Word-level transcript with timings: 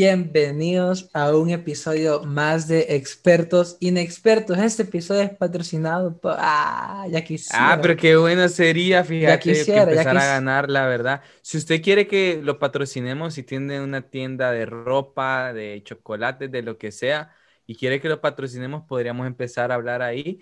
Bienvenidos 0.00 1.10
a 1.12 1.36
un 1.36 1.50
episodio 1.50 2.22
más 2.22 2.66
de 2.66 2.96
Expertos 2.96 3.76
Inexpertos. 3.80 4.56
Este 4.56 4.84
episodio 4.84 5.20
es 5.20 5.36
patrocinado 5.36 6.16
por... 6.18 6.36
Ah, 6.38 7.04
ya 7.10 7.22
quisiera. 7.22 7.74
Ah, 7.74 7.78
pero 7.82 7.98
qué 7.98 8.16
bueno 8.16 8.48
sería, 8.48 9.04
fíjate, 9.04 9.52
quisiera, 9.52 9.84
que 9.84 9.90
empezar 9.90 10.16
a 10.16 10.24
ganar, 10.24 10.70
la 10.70 10.86
verdad. 10.86 11.20
Si 11.42 11.58
usted 11.58 11.82
quiere 11.82 12.06
que 12.06 12.40
lo 12.42 12.58
patrocinemos, 12.58 13.34
si 13.34 13.42
tiene 13.42 13.78
una 13.82 14.00
tienda 14.00 14.52
de 14.52 14.64
ropa, 14.64 15.52
de 15.52 15.82
chocolates, 15.84 16.50
de 16.50 16.62
lo 16.62 16.78
que 16.78 16.92
sea, 16.92 17.34
y 17.66 17.76
quiere 17.76 18.00
que 18.00 18.08
lo 18.08 18.22
patrocinemos, 18.22 18.84
podríamos 18.88 19.26
empezar 19.26 19.70
a 19.70 19.74
hablar 19.74 20.00
ahí. 20.00 20.40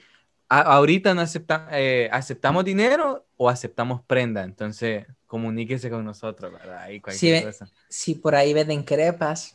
ahorita 0.49 1.15
no 1.15 1.21
acepta, 1.21 1.67
eh, 1.73 2.09
aceptamos 2.13 2.65
dinero 2.65 3.27
o 3.37 3.51
aceptamos 3.51 4.03
prenda, 4.07 4.45
entonces 4.45 5.05
comuníquese 5.29 5.89
con 5.91 6.05
nosotros, 6.05 6.53
¿verdad? 6.53 6.81
Ahí 6.81 7.01
cualquier 7.01 7.39
si, 7.39 7.45
cosa. 7.45 7.69
si 7.89 8.15
por 8.17 8.35
ahí 8.35 8.53
venden 8.53 8.83
crepas. 8.83 9.55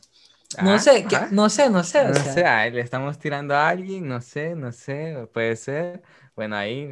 No 0.61 0.73
ah, 0.73 0.79
sé, 0.79 1.05
no 1.31 1.49
sé, 1.49 1.69
no 1.69 1.83
sé. 1.83 2.07
No 2.07 2.13
sé, 2.13 2.71
le 2.71 2.79
estamos 2.79 3.17
tirando 3.17 3.55
a 3.55 3.67
alguien, 3.67 4.07
no 4.07 4.21
sé, 4.21 4.55
no 4.55 4.71
sé, 4.71 5.27
puede 5.33 5.55
ser. 5.55 6.03
Bueno, 6.35 6.55
ahí 6.55 6.87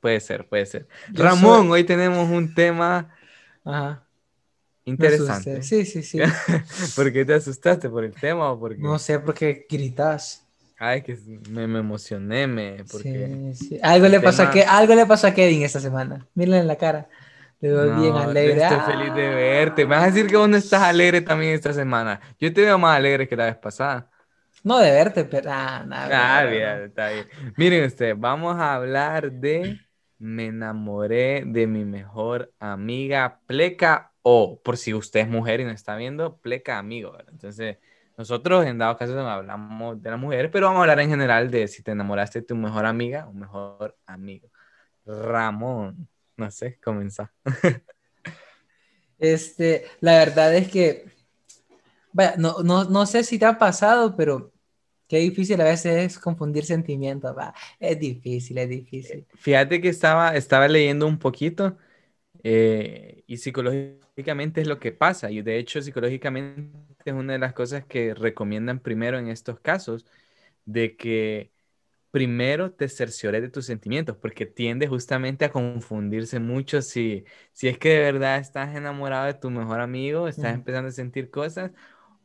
puede 0.00 0.20
ser, 0.20 0.46
puede 0.48 0.66
ser. 0.66 0.88
Ramón, 1.12 1.70
hoy 1.70 1.84
tenemos 1.84 2.28
un 2.28 2.52
tema 2.52 3.14
interesante. 4.84 5.62
Sí, 5.62 5.84
sí, 5.84 6.02
sí. 6.02 6.18
¿Por 6.96 7.12
qué 7.12 7.24
te 7.24 7.34
asustaste? 7.34 7.88
¿Por 7.88 8.04
el 8.04 8.12
tema 8.12 8.50
o 8.50 8.58
porque... 8.58 8.82
No 8.82 8.98
sé, 8.98 9.20
porque 9.20 9.66
gritas. 9.70 10.44
Ay, 10.78 11.02
que 11.02 11.16
me, 11.48 11.62
emocioné, 11.62 12.46
me... 12.46 12.84
Porque 12.90 13.52
sí, 13.54 13.68
sí. 13.68 13.80
Algo, 13.82 14.08
le 14.08 14.20
pasó 14.20 14.42
a 14.42 14.50
que, 14.50 14.62
algo 14.62 14.94
le 14.94 15.06
pasó 15.06 15.28
a 15.28 15.34
Kevin 15.34 15.62
esta 15.62 15.80
semana. 15.80 16.26
Mírenle 16.34 16.58
en 16.58 16.66
la 16.66 16.76
cara. 16.76 17.08
Te 17.60 17.68
veo 17.68 17.96
bien 17.96 18.14
alegre. 18.14 18.62
Estoy 18.62 18.80
feliz 18.80 19.14
de 19.14 19.28
verte. 19.28 19.84
Me 19.84 19.96
vas 19.96 20.04
a 20.04 20.06
decir 20.06 20.26
que 20.26 20.36
vos 20.36 20.48
no 20.48 20.56
estás 20.56 20.82
alegre 20.82 21.20
también 21.20 21.54
esta 21.54 21.72
semana. 21.72 22.20
Yo 22.38 22.52
te 22.52 22.62
veo 22.62 22.78
más 22.78 22.96
alegre 22.96 23.26
que 23.26 23.36
la 23.36 23.46
vez 23.46 23.56
pasada. 23.56 24.10
No 24.62 24.78
de 24.78 24.90
verte, 24.90 25.24
pero 25.24 25.50
ah, 25.52 25.84
nada. 25.86 26.38
Ah, 26.38 26.44
bien, 26.44 26.82
está 26.82 27.10
bien. 27.10 27.26
Miren 27.56 27.84
ustedes, 27.84 28.18
vamos 28.18 28.56
a 28.56 28.74
hablar 28.74 29.30
de 29.30 29.78
me 30.18 30.46
enamoré 30.46 31.44
de 31.46 31.66
mi 31.66 31.84
mejor 31.84 32.52
amiga 32.58 33.40
Pleca 33.46 34.12
o 34.22 34.60
por 34.62 34.76
si 34.76 34.92
usted 34.94 35.20
es 35.20 35.28
mujer 35.28 35.60
y 35.60 35.64
no 35.64 35.70
está 35.70 35.96
viendo, 35.96 36.38
Pleca 36.38 36.78
amigo. 36.78 37.12
¿verdad? 37.12 37.32
Entonces, 37.32 37.78
nosotros 38.16 38.66
en 38.66 38.78
dado 38.78 38.96
caso 38.96 39.18
hablamos 39.20 40.02
de 40.02 40.10
la 40.10 40.16
mujer, 40.16 40.50
pero 40.50 40.66
vamos 40.66 40.78
a 40.78 40.82
hablar 40.82 41.00
en 41.00 41.10
general 41.10 41.50
de 41.50 41.68
si 41.68 41.82
te 41.82 41.92
enamoraste 41.92 42.40
de 42.40 42.46
tu 42.46 42.56
mejor 42.56 42.86
amiga 42.86 43.26
o 43.28 43.32
mejor 43.32 43.96
amigo. 44.06 44.50
Ramón. 45.04 46.08
No 46.36 46.50
sé, 46.50 46.78
comenzar. 46.82 47.30
este, 49.18 49.84
la 50.00 50.18
verdad 50.18 50.54
es 50.54 50.68
que, 50.68 51.06
vaya, 52.12 52.34
no, 52.36 52.62
no, 52.62 52.84
no, 52.84 53.06
sé 53.06 53.24
si 53.24 53.38
te 53.38 53.46
ha 53.46 53.58
pasado, 53.58 54.16
pero 54.16 54.52
qué 55.08 55.18
difícil 55.18 55.60
a 55.60 55.64
veces 55.64 56.12
es 56.12 56.18
confundir 56.18 56.64
sentimientos, 56.64 57.36
va. 57.36 57.54
Es 57.80 57.98
difícil, 57.98 58.58
es 58.58 58.68
difícil. 58.68 59.18
Eh, 59.20 59.26
fíjate 59.36 59.80
que 59.80 59.88
estaba, 59.88 60.36
estaba 60.36 60.68
leyendo 60.68 61.06
un 61.06 61.18
poquito 61.18 61.78
eh, 62.42 63.24
y 63.26 63.38
psicológicamente 63.38 64.60
es 64.60 64.68
lo 64.68 64.78
que 64.78 64.92
pasa. 64.92 65.30
Y 65.30 65.42
de 65.42 65.58
hecho, 65.58 65.80
psicológicamente 65.80 66.70
es 67.04 67.14
una 67.14 67.34
de 67.34 67.38
las 67.38 67.52
cosas 67.54 67.84
que 67.84 68.14
recomiendan 68.14 68.80
primero 68.80 69.18
en 69.18 69.28
estos 69.28 69.60
casos, 69.60 70.06
de 70.64 70.96
que 70.96 71.52
primero 72.10 72.72
te 72.72 72.88
cerciores 72.88 73.42
de 73.42 73.48
tus 73.48 73.66
sentimientos, 73.66 74.16
porque 74.16 74.46
tiende 74.46 74.86
justamente 74.86 75.44
a 75.44 75.50
confundirse 75.50 76.40
mucho 76.40 76.82
si, 76.82 77.24
si 77.52 77.68
es 77.68 77.78
que 77.78 77.90
de 77.90 78.00
verdad 78.00 78.38
estás 78.38 78.74
enamorado 78.74 79.26
de 79.26 79.34
tu 79.34 79.50
mejor 79.50 79.80
amigo, 79.80 80.28
estás 80.28 80.54
empezando 80.54 80.88
a 80.88 80.92
sentir 80.92 81.30
cosas, 81.30 81.72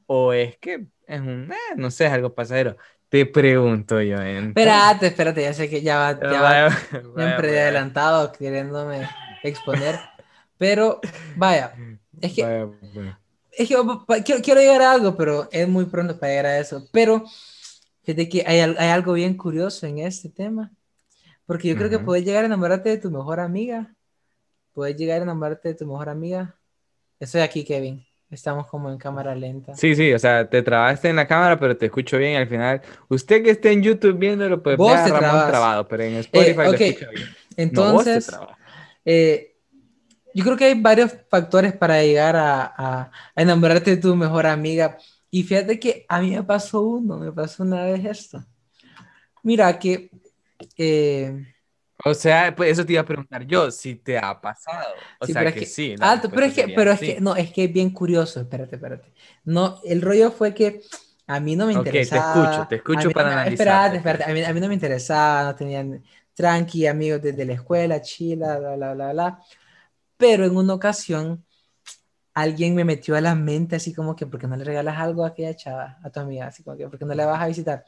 o 0.05 0.33
es 0.33 0.57
que 0.57 0.85
es 1.07 1.21
un, 1.21 1.51
eh, 1.51 1.75
no 1.75 1.91
sé, 1.91 2.05
es 2.05 2.11
algo 2.11 2.33
pasajero. 2.33 2.77
Te 3.09 3.25
pregunto 3.25 4.01
yo. 4.01 4.21
Espérate, 4.21 5.07
espérate, 5.07 5.41
ya 5.41 5.53
sé 5.53 5.69
que 5.69 5.81
ya 5.81 5.97
va, 5.97 6.19
ya 6.19 6.41
va 6.41 6.69
siempre 7.15 7.59
adelantado 7.59 8.31
queriéndome 8.31 9.09
exponer, 9.43 9.99
pero 10.57 11.01
vaya, 11.35 11.73
es 12.21 12.33
que, 12.33 12.69
es 13.51 13.67
que 13.67 13.75
quiero, 14.23 14.41
quiero 14.41 14.61
llegar 14.61 14.81
a 14.81 14.93
algo, 14.93 15.17
pero 15.17 15.49
es 15.51 15.67
muy 15.67 15.85
pronto 15.85 16.17
para 16.17 16.31
llegar 16.31 16.45
a 16.45 16.59
eso, 16.59 16.87
pero 16.93 17.25
Fíjate 18.03 18.29
que 18.29 18.43
hay, 18.45 18.59
hay, 18.59 18.89
algo 18.89 19.13
bien 19.13 19.35
curioso 19.35 19.85
en 19.85 19.99
este 19.99 20.29
tema, 20.29 20.71
porque 21.45 21.67
yo 21.67 21.75
creo 21.75 21.89
que 21.89 21.99
puedes 21.99 22.25
llegar 22.25 22.43
a 22.43 22.47
enamorarte 22.47 22.89
de 22.89 22.97
tu 22.97 23.11
mejor 23.11 23.39
amiga, 23.39 23.93
puedes 24.73 24.97
llegar 24.97 25.19
a 25.19 25.23
enamorarte 25.23 25.69
de 25.69 25.75
tu 25.75 25.85
mejor 25.85 26.09
amiga. 26.09 26.55
Estoy 27.19 27.41
aquí, 27.41 27.63
Kevin. 27.63 28.03
Estamos 28.31 28.65
como 28.67 28.89
en 28.89 28.97
cámara 28.97 29.35
lenta. 29.35 29.75
Sí, 29.75 29.93
sí, 29.93 30.13
o 30.13 30.17
sea, 30.17 30.49
te 30.49 30.61
trabaste 30.61 31.09
en 31.09 31.17
la 31.17 31.27
cámara, 31.27 31.59
pero 31.59 31.75
te 31.75 31.87
escucho 31.87 32.17
bien 32.17 32.37
al 32.37 32.47
final. 32.47 32.81
Usted 33.09 33.43
que 33.43 33.49
esté 33.49 33.73
en 33.73 33.83
YouTube 33.83 34.17
viéndolo, 34.17 34.63
pues 34.63 34.77
Vos 34.77 35.03
te 35.03 35.09
Ramón 35.09 35.49
trabado, 35.49 35.85
pero 35.85 36.03
en 36.03 36.15
Spotify 36.15 36.61
eh, 36.61 36.69
okay. 36.69 36.89
escucha 36.91 37.09
bien. 37.11 37.27
Entonces, 37.57 38.31
eh, 39.03 39.57
yo 40.33 40.45
creo 40.45 40.55
que 40.55 40.63
hay 40.63 40.79
varios 40.79 41.13
factores 41.29 41.73
para 41.73 42.01
llegar 42.01 42.37
a, 42.37 42.61
a, 42.63 43.11
a 43.35 43.41
enamorarte 43.41 43.91
de 43.91 43.97
tu 43.97 44.15
mejor 44.15 44.47
amiga. 44.47 44.97
Y 45.31 45.43
fíjate 45.43 45.79
que 45.79 46.05
a 46.09 46.19
mí 46.19 46.31
me 46.31 46.43
pasó 46.43 46.81
uno, 46.81 47.17
me 47.17 47.31
pasó 47.31 47.63
una 47.63 47.85
vez 47.85 48.05
esto. 48.05 48.45
Mira 49.41 49.79
que... 49.79 50.11
Eh, 50.77 51.47
o 52.03 52.13
sea, 52.13 52.53
pues 52.55 52.71
eso 52.71 52.85
te 52.85 52.93
iba 52.93 53.01
a 53.01 53.05
preguntar 53.05 53.45
yo, 53.45 53.71
si 53.71 53.95
te 53.95 54.17
ha 54.17 54.39
pasado. 54.41 54.93
O 55.19 55.25
sea, 55.25 55.51
que, 55.53 55.65
sí. 55.65 55.95
Alto, 55.99 56.29
pero 56.29 56.45
es 56.47 56.53
que, 56.53 56.67
pero 56.69 56.91
es 56.91 56.99
que, 56.99 57.21
no, 57.21 57.35
es 57.35 57.51
que 57.53 57.65
es 57.65 57.73
bien 57.73 57.91
curioso, 57.91 58.41
espérate, 58.41 58.75
espérate. 58.75 59.13
No, 59.45 59.79
el 59.85 60.01
rollo 60.01 60.31
fue 60.31 60.53
que 60.53 60.81
a 61.27 61.39
mí 61.39 61.55
no 61.55 61.67
me 61.67 61.73
interesaba. 61.73 62.31
Ok, 62.31 62.33
te 62.33 62.41
escucho, 62.41 62.67
te 62.67 62.75
escucho 62.75 63.11
para 63.11 63.33
analizar. 63.33 63.67
Espérate, 63.67 63.97
espérate, 63.97 64.23
a 64.23 64.33
mí, 64.33 64.43
a 64.43 64.53
mí, 64.53 64.59
no 64.59 64.67
me 64.67 64.73
interesaba, 64.73 65.43
no 65.43 65.55
tenían 65.55 66.03
tranqui, 66.33 66.87
amigos 66.87 67.21
desde 67.21 67.45
la 67.45 67.53
escuela, 67.53 68.01
chila, 68.01 68.57
bla, 68.57 68.75
bla, 68.75 68.93
bla, 68.93 69.13
bla. 69.13 69.39
Pero 70.17 70.45
en 70.45 70.57
una 70.57 70.73
ocasión 70.73 71.45
alguien 72.33 72.75
me 72.75 72.85
metió 72.85 73.15
a 73.15 73.21
la 73.21 73.35
mente 73.35 73.75
así 73.75 73.93
como 73.93 74.15
que, 74.15 74.25
¿por 74.25 74.39
qué 74.39 74.47
no 74.47 74.55
le 74.55 74.63
regalas 74.63 74.97
algo 74.97 75.25
a 75.25 75.29
aquella 75.29 75.55
chava, 75.55 75.97
a 76.03 76.09
tu 76.09 76.19
amiga? 76.19 76.47
Así 76.47 76.63
como 76.63 76.77
que, 76.77 76.87
¿por 76.87 76.97
qué 76.97 77.05
no 77.05 77.13
la 77.13 77.25
vas 77.25 77.41
a 77.41 77.47
visitar? 77.47 77.85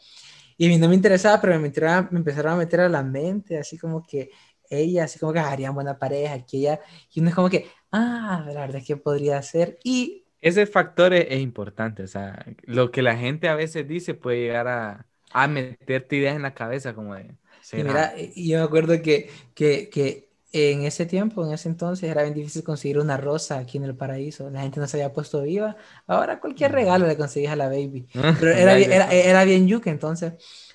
Y 0.58 0.68
a 0.68 0.70
mí 0.70 0.78
no 0.78 0.88
me 0.90 0.96
interesaba, 0.96 1.42
pero 1.42 1.60
me, 1.60 1.72
me 2.12 2.18
empezaron 2.20 2.54
a 2.54 2.58
meter 2.58 2.82
a 2.82 2.90
la 2.90 3.04
mente, 3.04 3.58
así 3.58 3.78
como 3.78 4.04
que 4.06 4.32
ella, 4.70 5.06
así 5.06 5.20
como 5.20 5.34
que 5.34 5.40
harían 5.40 5.74
buena 5.74 5.98
pareja, 5.98 6.46
que 6.46 6.58
ella, 6.58 6.80
y 7.14 7.20
uno 7.20 7.30
es 7.30 7.36
como 7.36 7.50
que, 7.50 7.68
ah, 7.92 8.44
la 8.48 8.62
verdad 8.62 8.78
es 8.78 8.86
que 8.86 8.98
podría 8.98 9.42
ser, 9.42 9.80
y... 9.84 10.26
Ese 10.42 10.66
factor 10.66 11.14
es, 11.14 11.40
importante, 11.40 12.04
o 12.04 12.08
sea, 12.08 12.46
lo 12.64 12.92
que 12.92 13.02
la 13.02 13.16
gente 13.16 13.48
a 13.48 13.56
veces 13.56 13.88
dice 13.88 14.14
puede 14.14 14.42
llegar 14.42 14.68
a, 14.68 15.08
a 15.32 15.48
meterte 15.48 16.18
ideas 16.18 16.36
en 16.36 16.42
la 16.42 16.54
cabeza, 16.54 16.94
como 16.94 17.16
de... 17.16 17.36
Y 17.72 17.78
mira, 17.78 18.14
yo 18.36 18.58
me 18.58 18.64
acuerdo 18.64 19.02
que, 19.02 19.30
que, 19.56 19.90
que 19.90 20.33
en 20.54 20.84
ese 20.86 21.08
tiempo, 21.08 21.44
en 21.44 21.52
ese 21.52 21.68
entonces, 21.68 22.08
era 22.10 22.22
bien 22.22 22.36
difícil 22.36 22.64
conseguir 22.64 23.00
una 23.00 23.18
rosa 23.18 23.58
aquí 23.58 23.78
en 23.80 23.86
el 23.86 23.96
paraíso. 23.96 24.52
La 24.52 24.62
gente 24.62 24.80
no 24.80 24.88
se 24.88 24.98
había 24.98 25.12
puesto 25.12 25.42
viva. 25.42 25.76
Ahora 26.06 26.40
cualquier 26.40 26.72
mm. 26.72 26.76
regalo 26.76 27.08
le 27.08 27.18
conseguís 27.18 27.50
a 27.50 27.56
la 27.56 27.68
baby. 27.68 28.08
Pero 28.40 28.52
era, 28.52 28.76
bien, 28.76 28.92
era, 28.92 29.12
era 29.12 29.44
bien 29.46 29.68
yuke, 29.68 29.88
entonces 29.88 30.34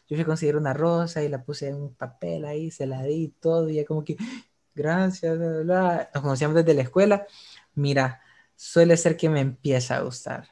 yo 0.09 0.17
fui 0.17 0.22
a 0.22 0.27
conseguir 0.27 0.56
una 0.56 0.75
rosa 0.75 1.22
y 1.22 1.28
la 1.28 1.44
puse 1.44 1.69
en 1.69 1.77
un 1.77 1.94
papel 1.94 2.44
ahí, 2.44 2.72
se 2.72 2.87
la 2.87 3.05
di 3.05 3.33
todo. 3.41 3.71
Y 3.71 3.77
ya 3.77 3.84
como 3.84 4.05
que, 4.05 4.17
gracias, 4.75 5.38
bla, 5.38 5.61
bla. 5.61 6.11
Nos 6.12 6.22
conocíamos 6.25 6.56
desde 6.56 6.75
la 6.75 6.83
escuela. 6.83 7.27
Mira, 7.77 8.21
suele 8.56 8.97
ser 8.97 9.17
que 9.17 9.28
me 9.28 9.41
empieza 9.41 9.97
a 9.97 10.00
gustar. 10.00 10.49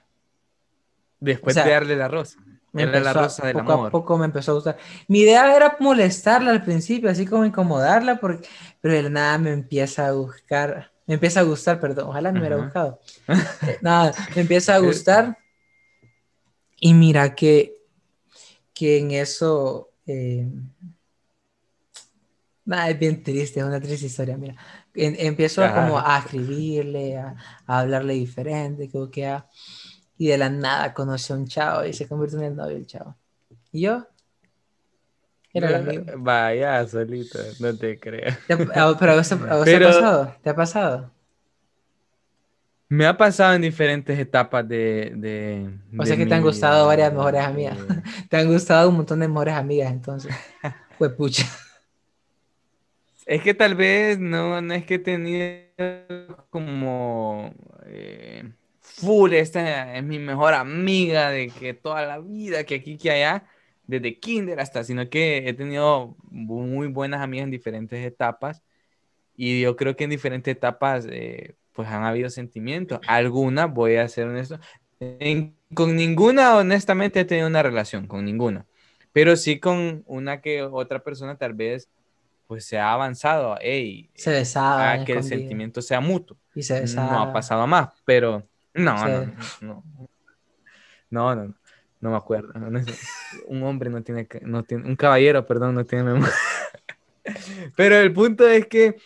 Después 1.18 1.56
de 1.56 1.68
darle 1.68 1.96
la 1.96 2.06
rosa. 2.06 2.38
Me 2.76 3.00
la 3.00 3.12
rosa 3.12 3.46
del 3.46 3.54
poco 3.54 3.86
a 3.86 3.90
poco 3.90 4.18
me 4.18 4.26
empezó 4.26 4.52
a 4.52 4.54
gustar. 4.54 4.78
Mi 5.08 5.20
idea 5.20 5.56
era 5.56 5.76
molestarla 5.80 6.50
al 6.50 6.62
principio, 6.62 7.08
así 7.08 7.24
como 7.24 7.44
incomodarla, 7.44 8.20
porque, 8.20 8.46
pero 8.80 8.94
de 8.94 9.08
nada 9.08 9.38
me 9.38 9.52
empieza 9.52 10.08
a 10.08 10.12
buscar, 10.12 10.92
me 11.06 11.14
empieza 11.14 11.40
a 11.40 11.44
gustar, 11.44 11.80
perdón, 11.80 12.08
ojalá 12.08 12.32
me 12.32 12.40
hubiera 12.40 12.56
buscado. 12.56 13.00
Nada, 13.80 14.12
me 14.34 14.42
empieza 14.42 14.74
a 14.74 14.78
gustar. 14.78 15.38
Y 16.78 16.92
mira 16.92 17.34
que, 17.34 17.74
que 18.74 18.98
en 18.98 19.12
eso, 19.12 19.90
eh, 20.06 20.46
nada, 22.66 22.90
es 22.90 22.98
bien 22.98 23.22
triste, 23.22 23.60
es 23.60 23.66
una 23.66 23.80
triste 23.80 24.06
historia, 24.06 24.36
mira. 24.36 24.56
empiezo 24.94 25.62
como 25.72 25.98
a 25.98 26.18
escribirle, 26.18 27.16
a, 27.16 27.34
hablarle 27.66 28.14
diferente, 28.14 28.90
creo 28.90 29.10
que 29.10 29.26
a 29.26 29.46
y 30.18 30.28
de 30.28 30.38
la 30.38 30.50
nada 30.50 30.94
conoció 30.94 31.34
a 31.34 31.38
un 31.38 31.46
chavo 31.46 31.84
y 31.84 31.92
se 31.92 32.08
convirtió 32.08 32.38
en 32.38 32.44
el 32.44 32.56
novio 32.56 32.74
del 32.74 32.86
chavo. 32.86 33.16
¿Y 33.72 33.82
yo? 33.82 34.06
Era 35.52 35.68
el 35.70 35.74
amigo. 35.76 36.04
Vaya, 36.18 36.86
solito, 36.86 37.38
no 37.60 37.74
te 37.76 37.98
creo. 37.98 38.36
Ah, 38.74 38.94
pero 38.98 39.12
a 39.12 39.16
vos, 39.16 39.28
te 39.28 39.76
ha 39.76 39.80
pasado? 39.80 40.36
¿Te 40.42 40.50
ha 40.50 40.54
pasado? 40.56 41.10
Me 42.88 43.06
ha 43.06 43.16
pasado 43.16 43.54
en 43.54 43.62
diferentes 43.62 44.18
etapas 44.18 44.68
de... 44.68 45.12
de 45.16 45.70
o 45.98 46.06
sea 46.06 46.16
que 46.16 46.26
te 46.26 46.34
han 46.34 46.42
gustado 46.42 46.86
varias 46.86 47.12
mejores 47.12 47.42
amigas. 47.42 47.78
te 48.30 48.36
han 48.36 48.46
gustado 48.46 48.90
un 48.90 48.96
montón 48.96 49.20
de 49.20 49.28
mejores 49.28 49.54
amigas, 49.54 49.92
entonces. 49.92 50.34
Pues 50.98 51.12
pucha. 51.12 51.44
Es 53.26 53.42
que 53.42 53.52
tal 53.52 53.74
vez 53.74 54.18
no, 54.18 54.62
no 54.62 54.72
es 54.72 54.86
que 54.86 54.94
he 54.94 54.98
tenido 54.98 56.46
como... 56.48 57.52
Eh, 57.84 58.50
full, 58.86 59.32
esta 59.34 59.96
es 59.96 60.04
mi 60.04 60.18
mejor 60.18 60.54
amiga 60.54 61.30
de 61.30 61.48
que 61.48 61.74
toda 61.74 62.06
la 62.06 62.18
vida, 62.18 62.64
que 62.64 62.76
aquí, 62.76 62.96
que 62.96 63.10
allá, 63.10 63.44
desde 63.86 64.18
kinder 64.18 64.60
hasta, 64.60 64.84
sino 64.84 65.08
que 65.08 65.48
he 65.48 65.52
tenido 65.52 66.16
muy 66.30 66.88
buenas 66.88 67.20
amigas 67.20 67.44
en 67.44 67.50
diferentes 67.50 68.04
etapas 68.04 68.62
y 69.36 69.60
yo 69.60 69.76
creo 69.76 69.96
que 69.96 70.04
en 70.04 70.10
diferentes 70.10 70.50
etapas 70.50 71.06
eh, 71.10 71.54
pues 71.72 71.88
han 71.88 72.04
habido 72.04 72.30
sentimientos. 72.30 73.00
Algunas, 73.06 73.72
voy 73.72 73.96
a 73.96 74.08
ser 74.08 74.28
honesto, 74.28 74.58
con 75.74 75.94
ninguna 75.94 76.56
honestamente 76.56 77.20
he 77.20 77.24
tenido 77.24 77.46
una 77.46 77.62
relación, 77.62 78.06
con 78.06 78.24
ninguna, 78.24 78.66
pero 79.12 79.36
sí 79.36 79.60
con 79.60 80.02
una 80.06 80.40
que 80.40 80.62
otra 80.62 81.00
persona 81.00 81.36
tal 81.36 81.52
vez 81.52 81.88
pues 82.46 82.64
se 82.64 82.78
ha 82.78 82.92
avanzado, 82.92 83.56
hey, 83.60 84.08
se 84.14 84.30
besaba, 84.30 85.04
que 85.04 85.12
el 85.12 85.24
sentimiento 85.24 85.82
sea 85.82 86.00
mutuo. 86.00 86.36
Y 86.54 86.62
se 86.62 86.80
besaba. 86.80 87.12
No 87.12 87.22
ha 87.22 87.32
pasado 87.32 87.66
más, 87.66 87.88
pero 88.04 88.46
no, 88.76 89.08
no, 89.08 89.26
no, 89.60 89.84
no, 91.10 91.34
no, 91.34 91.54
no, 92.00 92.10
me 92.10 92.16
acuerdo. 92.16 92.52
Un 93.46 93.62
hombre 93.62 93.90
no 93.90 94.02
tiene, 94.02 94.28
no 94.42 94.62
tiene, 94.62 94.88
un 94.88 94.96
caballero, 94.96 95.46
perdón, 95.46 95.74
no 95.74 95.84
tiene 95.84 96.04
memoria. 96.04 96.34
Pero 97.76 97.96
el 97.96 98.12
punto 98.12 98.46
es 98.46 98.66
que, 98.66 98.96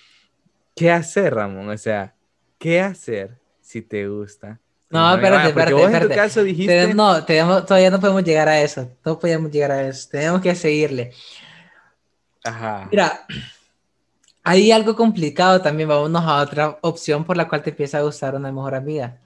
¿qué 0.75 0.91
hacer, 0.91 1.35
Ramón? 1.35 1.69
O 1.69 1.79
sea, 1.79 2.15
¿qué 2.59 2.81
hacer 2.81 3.39
si 3.61 3.83
te 3.83 4.07
gusta? 4.09 4.59
No, 4.91 5.15
espérate, 5.15 5.49
espérate, 5.49 5.73
vos 5.73 5.93
en 5.93 6.03
tu 6.03 6.09
caso 6.09 6.43
dijiste... 6.43 6.93
No, 6.95 7.25
tenemos, 7.25 7.65
todavía 7.65 7.91
no 7.91 8.01
podemos 8.01 8.25
llegar 8.25 8.49
a 8.49 8.61
eso. 8.61 8.91
No 9.05 9.19
podemos 9.19 9.51
llegar 9.51 9.71
a 9.71 9.87
eso. 9.87 10.09
Tenemos 10.11 10.41
que 10.41 10.53
seguirle. 10.57 11.13
Ajá. 12.43 12.89
Mira, 12.91 13.25
hay 14.43 14.73
algo 14.73 14.97
complicado 14.97 15.63
también. 15.63 15.89
Vámonos 15.89 16.25
a 16.25 16.43
otra 16.43 16.79
opción 16.81 17.25
por 17.25 17.37
la 17.37 17.47
cual 17.47 17.63
te 17.63 17.71
empieza 17.71 17.99
a 17.99 18.03
gustar 18.03 18.35
una 18.35 18.51
mejor 18.51 18.75
amiga 18.75 19.17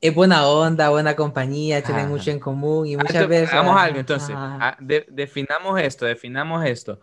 es 0.00 0.14
buena 0.14 0.46
onda, 0.46 0.90
buena 0.90 1.16
compañía, 1.16 1.82
tienen 1.82 2.08
mucho 2.08 2.30
en 2.30 2.38
común 2.38 2.86
y 2.86 2.96
muchas 2.96 3.26
veces... 3.26 3.52
Hagamos 3.52 3.76
algo 3.76 3.98
entonces, 3.98 4.34
ah, 4.36 4.76
definamos 4.80 5.80
esto, 5.80 6.06
definamos 6.06 6.64
esto. 6.64 7.00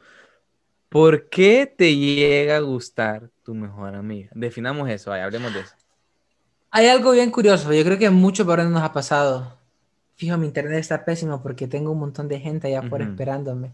¿Por 0.88 1.28
qué 1.28 1.74
te 1.78 1.96
llega 1.96 2.58
a 2.58 2.62
gustar 2.62 3.30
tu 3.44 3.54
mejor 3.54 3.96
amiga? 3.96 4.30
Definamos 4.34 4.90
eso, 4.90 5.12
hablemos 5.12 5.54
de 5.54 5.62
eso. 5.62 5.76
Hay 6.72 6.88
algo 6.88 7.12
bien 7.12 7.32
curioso, 7.32 7.74
yo 7.74 7.84
creo 7.84 7.98
que 7.98 8.10
mucho 8.10 8.46
por 8.46 8.64
nos 8.64 8.82
ha 8.82 8.94
pasado. 8.94 9.58
Fijo, 10.16 10.38
mi 10.38 10.46
internet 10.46 10.80
está 10.80 11.04
pésimo 11.04 11.42
porque 11.42 11.68
tengo 11.68 11.92
un 11.92 12.00
montón 12.00 12.30
de 12.30 12.40
gente 12.40 12.68
allá 12.68 12.80
afuera 12.80 13.04
esperándome. 13.04 13.74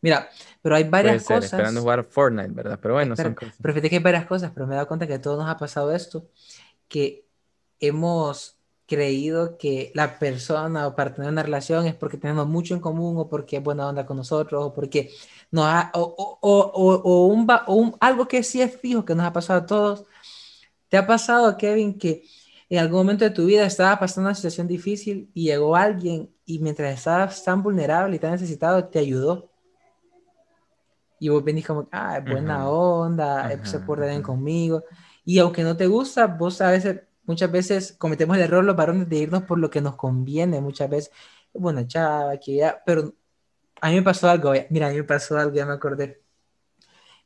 Mira, 0.00 0.28
pero 0.62 0.76
hay 0.76 0.84
varias 0.84 1.24
cosas. 1.24 1.46
Esperando 1.46 1.80
jugar 1.80 2.04
Fortnite, 2.04 2.52
¿verdad? 2.52 2.78
Pero 2.80 2.94
bueno, 2.94 3.16
son 3.16 3.34
cosas. 3.34 3.56
Pero 3.60 3.74
fíjate 3.74 3.90
que 3.90 3.96
hay 3.96 4.02
varias 4.02 4.26
cosas, 4.26 4.52
pero 4.54 4.68
me 4.68 4.74
he 4.74 4.76
dado 4.76 4.86
cuenta 4.86 5.08
que 5.08 5.14
a 5.14 5.20
todos 5.20 5.38
nos 5.38 5.50
ha 5.50 5.56
pasado 5.56 5.92
esto 5.92 6.28
que 6.88 7.26
hemos 7.80 8.58
creído 8.86 9.58
que 9.58 9.92
la 9.94 10.18
persona 10.18 10.86
o 10.86 10.96
para 10.96 11.14
tener 11.14 11.30
una 11.30 11.42
relación 11.42 11.86
es 11.86 11.94
porque 11.94 12.16
tenemos 12.16 12.48
mucho 12.48 12.74
en 12.74 12.80
común 12.80 13.18
o 13.18 13.28
porque 13.28 13.58
es 13.58 13.62
buena 13.62 13.86
onda 13.88 14.06
con 14.06 14.16
nosotros 14.16 14.64
o 14.64 14.74
porque 14.74 15.10
nos 15.50 15.66
ha, 15.66 15.90
o, 15.94 16.38
o, 16.40 16.60
o, 17.04 17.26
un, 17.26 17.96
algo 18.00 18.26
que 18.26 18.42
sí 18.42 18.62
es 18.62 18.76
fijo 18.80 19.04
que 19.04 19.14
nos 19.14 19.26
ha 19.26 19.32
pasado 19.32 19.60
a 19.60 19.66
todos. 19.66 20.04
¿Te 20.88 20.96
ha 20.96 21.06
pasado, 21.06 21.56
Kevin, 21.58 21.98
que 21.98 22.24
en 22.70 22.78
algún 22.78 22.98
momento 23.00 23.24
de 23.24 23.30
tu 23.30 23.46
vida 23.46 23.66
estabas 23.66 23.98
pasando 23.98 24.28
una 24.28 24.34
situación 24.34 24.66
difícil 24.66 25.30
y 25.34 25.44
llegó 25.44 25.76
alguien 25.76 26.30
y 26.46 26.58
mientras 26.58 26.94
estabas 26.98 27.44
tan 27.44 27.62
vulnerable 27.62 28.16
y 28.16 28.18
tan 28.18 28.32
necesitado 28.32 28.84
te 28.86 28.98
ayudó? 28.98 29.50
Y 31.18 31.28
vos 31.28 31.44
venís 31.44 31.66
como, 31.66 31.88
ah, 31.92 32.20
buena 32.20 32.68
onda, 32.68 33.50
se 33.64 33.80
porta 33.80 34.22
conmigo. 34.22 34.84
Y 35.24 35.38
aunque 35.38 35.62
no 35.62 35.76
te 35.76 35.86
gusta, 35.86 36.26
vos 36.26 36.60
a 36.60 36.70
veces, 36.70 37.02
muchas 37.24 37.50
veces 37.52 37.92
cometemos 37.98 38.36
el 38.36 38.42
error 38.44 38.64
los 38.64 38.76
varones 38.76 39.08
de 39.08 39.16
irnos 39.18 39.42
por 39.44 39.58
lo 39.58 39.70
que 39.70 39.80
nos 39.80 39.96
conviene, 39.96 40.60
muchas 40.60 40.88
veces, 40.90 41.12
bueno, 41.52 41.86
chava, 41.86 42.38
que 42.38 42.56
ya, 42.56 42.82
pero 42.86 43.14
a 43.82 43.90
mí 43.90 43.96
me 43.96 44.02
pasó 44.02 44.28
algo, 44.30 44.52
mira, 44.70 44.88
a 44.88 44.90
mí 44.90 44.96
me 44.98 45.04
pasó 45.04 45.38
algo, 45.38 45.54
ya 45.54 45.66
me 45.66 45.74
acordé. 45.74 46.22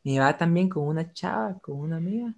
Me 0.04 0.12
iba 0.12 0.36
también 0.36 0.68
con 0.68 0.84
una 0.86 1.12
chava, 1.12 1.58
con 1.60 1.76
una 1.78 1.96
amiga, 1.96 2.34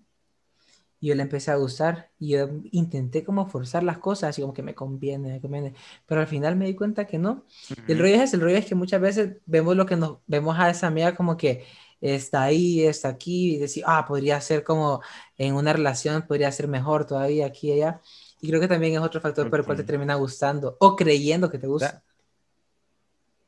y 1.04 1.08
yo 1.08 1.14
le 1.14 1.20
empecé 1.20 1.50
a 1.50 1.56
gustar, 1.56 2.08
y 2.18 2.28
yo 2.28 2.48
intenté 2.70 3.24
como 3.24 3.46
forzar 3.46 3.82
las 3.82 3.98
cosas, 3.98 4.30
así 4.30 4.40
como 4.40 4.54
que 4.54 4.62
me 4.62 4.74
conviene, 4.74 5.32
me 5.32 5.40
conviene, 5.42 5.74
pero 6.06 6.22
al 6.22 6.26
final 6.26 6.56
me 6.56 6.64
di 6.64 6.74
cuenta 6.74 7.06
que 7.06 7.18
no. 7.18 7.44
el 7.86 7.98
rollo 7.98 8.14
es, 8.14 8.32
el 8.32 8.40
rollo 8.40 8.56
es 8.56 8.64
que 8.64 8.74
muchas 8.74 9.02
veces 9.02 9.36
vemos 9.44 9.76
lo 9.76 9.84
que 9.84 9.96
nos, 9.96 10.20
vemos 10.26 10.58
a 10.58 10.70
esa 10.70 10.86
amiga 10.86 11.14
como 11.14 11.36
que, 11.36 11.66
está 12.00 12.44
ahí, 12.44 12.84
está 12.84 13.08
aquí, 13.08 13.56
y 13.56 13.58
decir, 13.58 13.84
ah, 13.86 14.06
podría 14.06 14.40
ser 14.40 14.64
como 14.64 15.02
en 15.36 15.56
una 15.56 15.74
relación, 15.74 16.22
podría 16.22 16.50
ser 16.52 16.68
mejor 16.68 17.06
todavía 17.06 17.44
aquí 17.44 17.68
y 17.68 17.72
allá. 17.72 18.00
Y 18.40 18.48
creo 18.48 18.58
que 18.58 18.68
también 18.68 18.94
es 18.94 19.00
otro 19.00 19.20
factor 19.20 19.50
por 19.50 19.58
el 19.58 19.66
cual 19.66 19.76
te 19.76 19.84
termina 19.84 20.14
gustando 20.14 20.78
o 20.80 20.96
creyendo 20.96 21.50
que 21.50 21.58
te 21.58 21.66
gusta. 21.66 22.02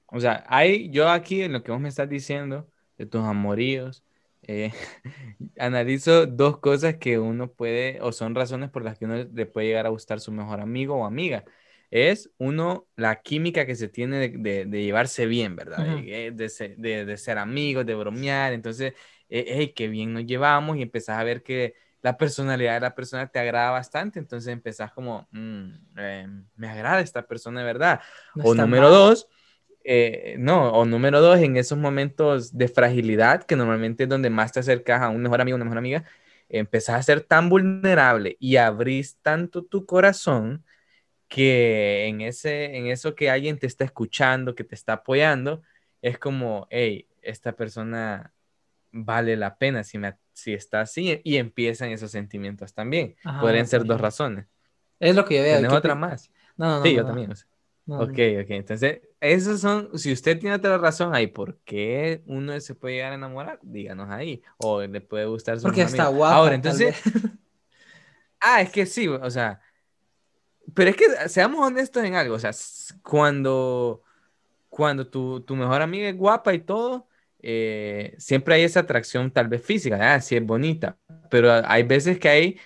O 0.09 0.21
sea, 0.21 0.45
hay, 0.47 0.91
yo 0.91 1.09
aquí 1.09 1.41
en 1.41 1.55
lo 1.55 1.63
que 1.63 1.73
vos 1.73 1.81
me 1.81 1.89
estás 1.89 2.09
diciendo, 2.09 2.67
de 2.99 3.07
tus 3.07 3.23
amoríos, 3.23 4.03
eh, 4.47 4.73
analizo 5.59 6.27
dos 6.27 6.59
cosas 6.59 6.97
que 6.97 7.19
uno 7.19 7.51
puede, 7.51 7.99
o 8.01 8.13
son 8.13 8.35
razones 8.35 8.71
por 8.71 8.85
las 8.85 8.99
que 8.99 9.05
uno 9.05 9.25
le 9.33 9.47
puede 9.47 9.69
llegar 9.69 9.87
a 9.87 9.91
gustar 9.91 10.21
su 10.21 10.33
mejor 10.33 10.61
amigo 10.61 10.97
o 10.97 11.05
amiga 11.05 11.45
es 11.91 12.31
uno, 12.39 12.87
la 12.97 13.23
química 13.23 13.65
que 13.65 13.77
se 13.77 13.89
tiene 13.89 14.29
de, 14.29 14.67
llevarse 14.67 15.27
bien, 15.27 15.57
¿verdad? 15.57 15.87
Eh, 16.05 16.33
de, 16.33 17.17
ser, 17.17 17.39
amigos, 17.39 17.87
de 17.87 17.95
bromear. 17.95 18.53
Entonces, 18.53 18.95
hey, 19.29 19.73
qué 19.75 19.89
bien 19.89 20.13
nos 20.13 20.27
llevamos 20.27 20.77
y 20.77 20.83
empezás 20.83 21.19
a 21.19 21.25
ver 21.25 21.43
que 21.43 21.75
la 22.03 22.17
personalidad 22.17 22.75
de 22.75 22.81
la 22.81 22.95
persona 22.95 23.29
te 23.29 23.39
agrada 23.39 23.71
bastante. 23.71 24.19
Entonces 24.19 24.53
empezás 24.53 24.93
como, 24.93 25.29
mm, 25.31 25.71
eh, 25.97 26.29
me 26.57 26.69
agrada 26.69 27.01
esta 27.01 27.27
persona 27.27 27.61
de 27.61 27.67
verdad. 27.67 28.01
o 28.43 28.55
número 28.55 28.91
dos, 28.91 29.29
eh, 29.89 30.35
no, 30.39 30.73
o 30.73 30.85
número 30.85 31.21
dos, 31.21 31.39
en 31.39 31.57
esos 31.57 31.79
momentos 31.79 32.57
de 32.57 32.67
fragilidad, 32.67 33.45
que 33.45 33.55
normalmente 33.55 34.03
es 34.03 34.09
donde 34.09 34.31
más 34.31 34.53
te 34.53 34.61
acercas 34.61 35.01
a 35.01 35.09
un 35.09 35.23
mejor 35.23 35.41
amigo, 35.41 35.55
una 35.55 35.65
mejor 35.65 35.79
amiga, 35.79 36.05
empezás 36.49 36.97
a 36.97 37.03
ser 37.03 37.21
tan 37.21 37.49
vulnerable 37.49 38.37
y 38.41 38.57
abrís 38.57 39.19
tanto 39.23 39.65
tu 39.65 39.87
corazón 39.87 40.65
que 41.29 42.07
en, 42.07 42.21
ese, 42.21 42.77
en 42.77 42.87
eso 42.87 43.15
que 43.15 43.31
alguien 43.31 43.59
te 43.59 43.67
está 43.67 43.85
escuchando, 43.85 44.55
que 44.55 44.65
te 44.65 44.75
está 44.75 44.95
apoyando, 44.95 45.63
es 46.03 46.19
como, 46.19 46.67
hey, 46.71 47.07
esta 47.23 47.53
persona 47.53 48.33
vale 48.91 49.37
la 49.37 49.57
pena 49.57 49.85
si, 49.85 49.99
me, 49.99 50.17
si 50.33 50.53
está 50.53 50.81
así 50.81 51.21
y 51.23 51.37
empiezan 51.37 51.91
esos 51.91 52.11
sentimientos 52.11 52.75
también. 52.75 53.17
Podrían 53.41 53.67
ser 53.67 53.85
dos 53.85 54.01
razones. 54.01 54.47
Es 54.99 55.15
lo 55.15 55.25
que 55.25 55.37
yo 55.37 55.43
veo. 55.43 55.59
¿Tienes 55.59 55.73
otra 55.73 55.95
más? 55.95 56.31
No, 56.57 56.79
no, 56.79 56.83
Sí, 56.83 56.95
yo 56.95 57.05
también. 57.05 57.33
Ok, 57.87 58.19
ok. 58.43 58.51
Entonces, 58.51 59.01
esas 59.21 59.61
son, 59.61 59.99
si 59.99 60.13
usted 60.13 60.39
tiene 60.39 60.57
otra 60.57 60.79
razón 60.79 61.15
ahí, 61.15 61.27
¿por 61.27 61.59
qué 61.65 62.23
uno 62.27 62.59
se 62.61 62.75
puede 62.75 62.95
llegar 62.95 63.13
a 63.13 63.17
enamorar? 63.17 63.59
Díganos 63.63 64.11
ahí. 64.11 64.43
O 64.59 64.83
le 64.83 65.01
puede 65.01 65.27
gustar 65.27 65.59
su 65.59 65.65
Porque 65.65 65.83
está 65.83 66.09
guapo. 66.09 66.35
Ahora, 66.35 66.55
entonces... 66.55 66.97
ah, 68.41 68.63
es 68.63 68.71
que 68.71 68.87
sí, 68.87 69.09
o 69.09 69.31
sea, 69.31 69.61
pero 70.75 70.91
es 70.91 70.97
que 70.97 71.29
seamos 71.29 71.65
honestos 71.65 72.05
en 72.05 72.15
algo, 72.15 72.35
o 72.35 72.39
sea, 72.39 72.51
cuando, 73.03 74.03
cuando 74.69 75.07
tu, 75.07 75.41
tu 75.41 75.57
mejor 75.57 75.83
amiga 75.83 76.09
es 76.09 76.17
guapa 76.17 76.55
y 76.55 76.61
todo, 76.61 77.09
eh, 77.41 78.15
siempre 78.19 78.57
hay 78.57 78.63
esa 78.63 78.81
atracción 78.81 79.31
tal 79.31 79.49
vez 79.49 79.63
física, 79.63 80.15
ah, 80.15 80.21
sí 80.21 80.37
es 80.37 80.45
bonita, 80.45 80.99
pero 81.31 81.53
hay 81.65 81.83
veces 81.85 82.19
que 82.19 82.29
hay 82.29 82.61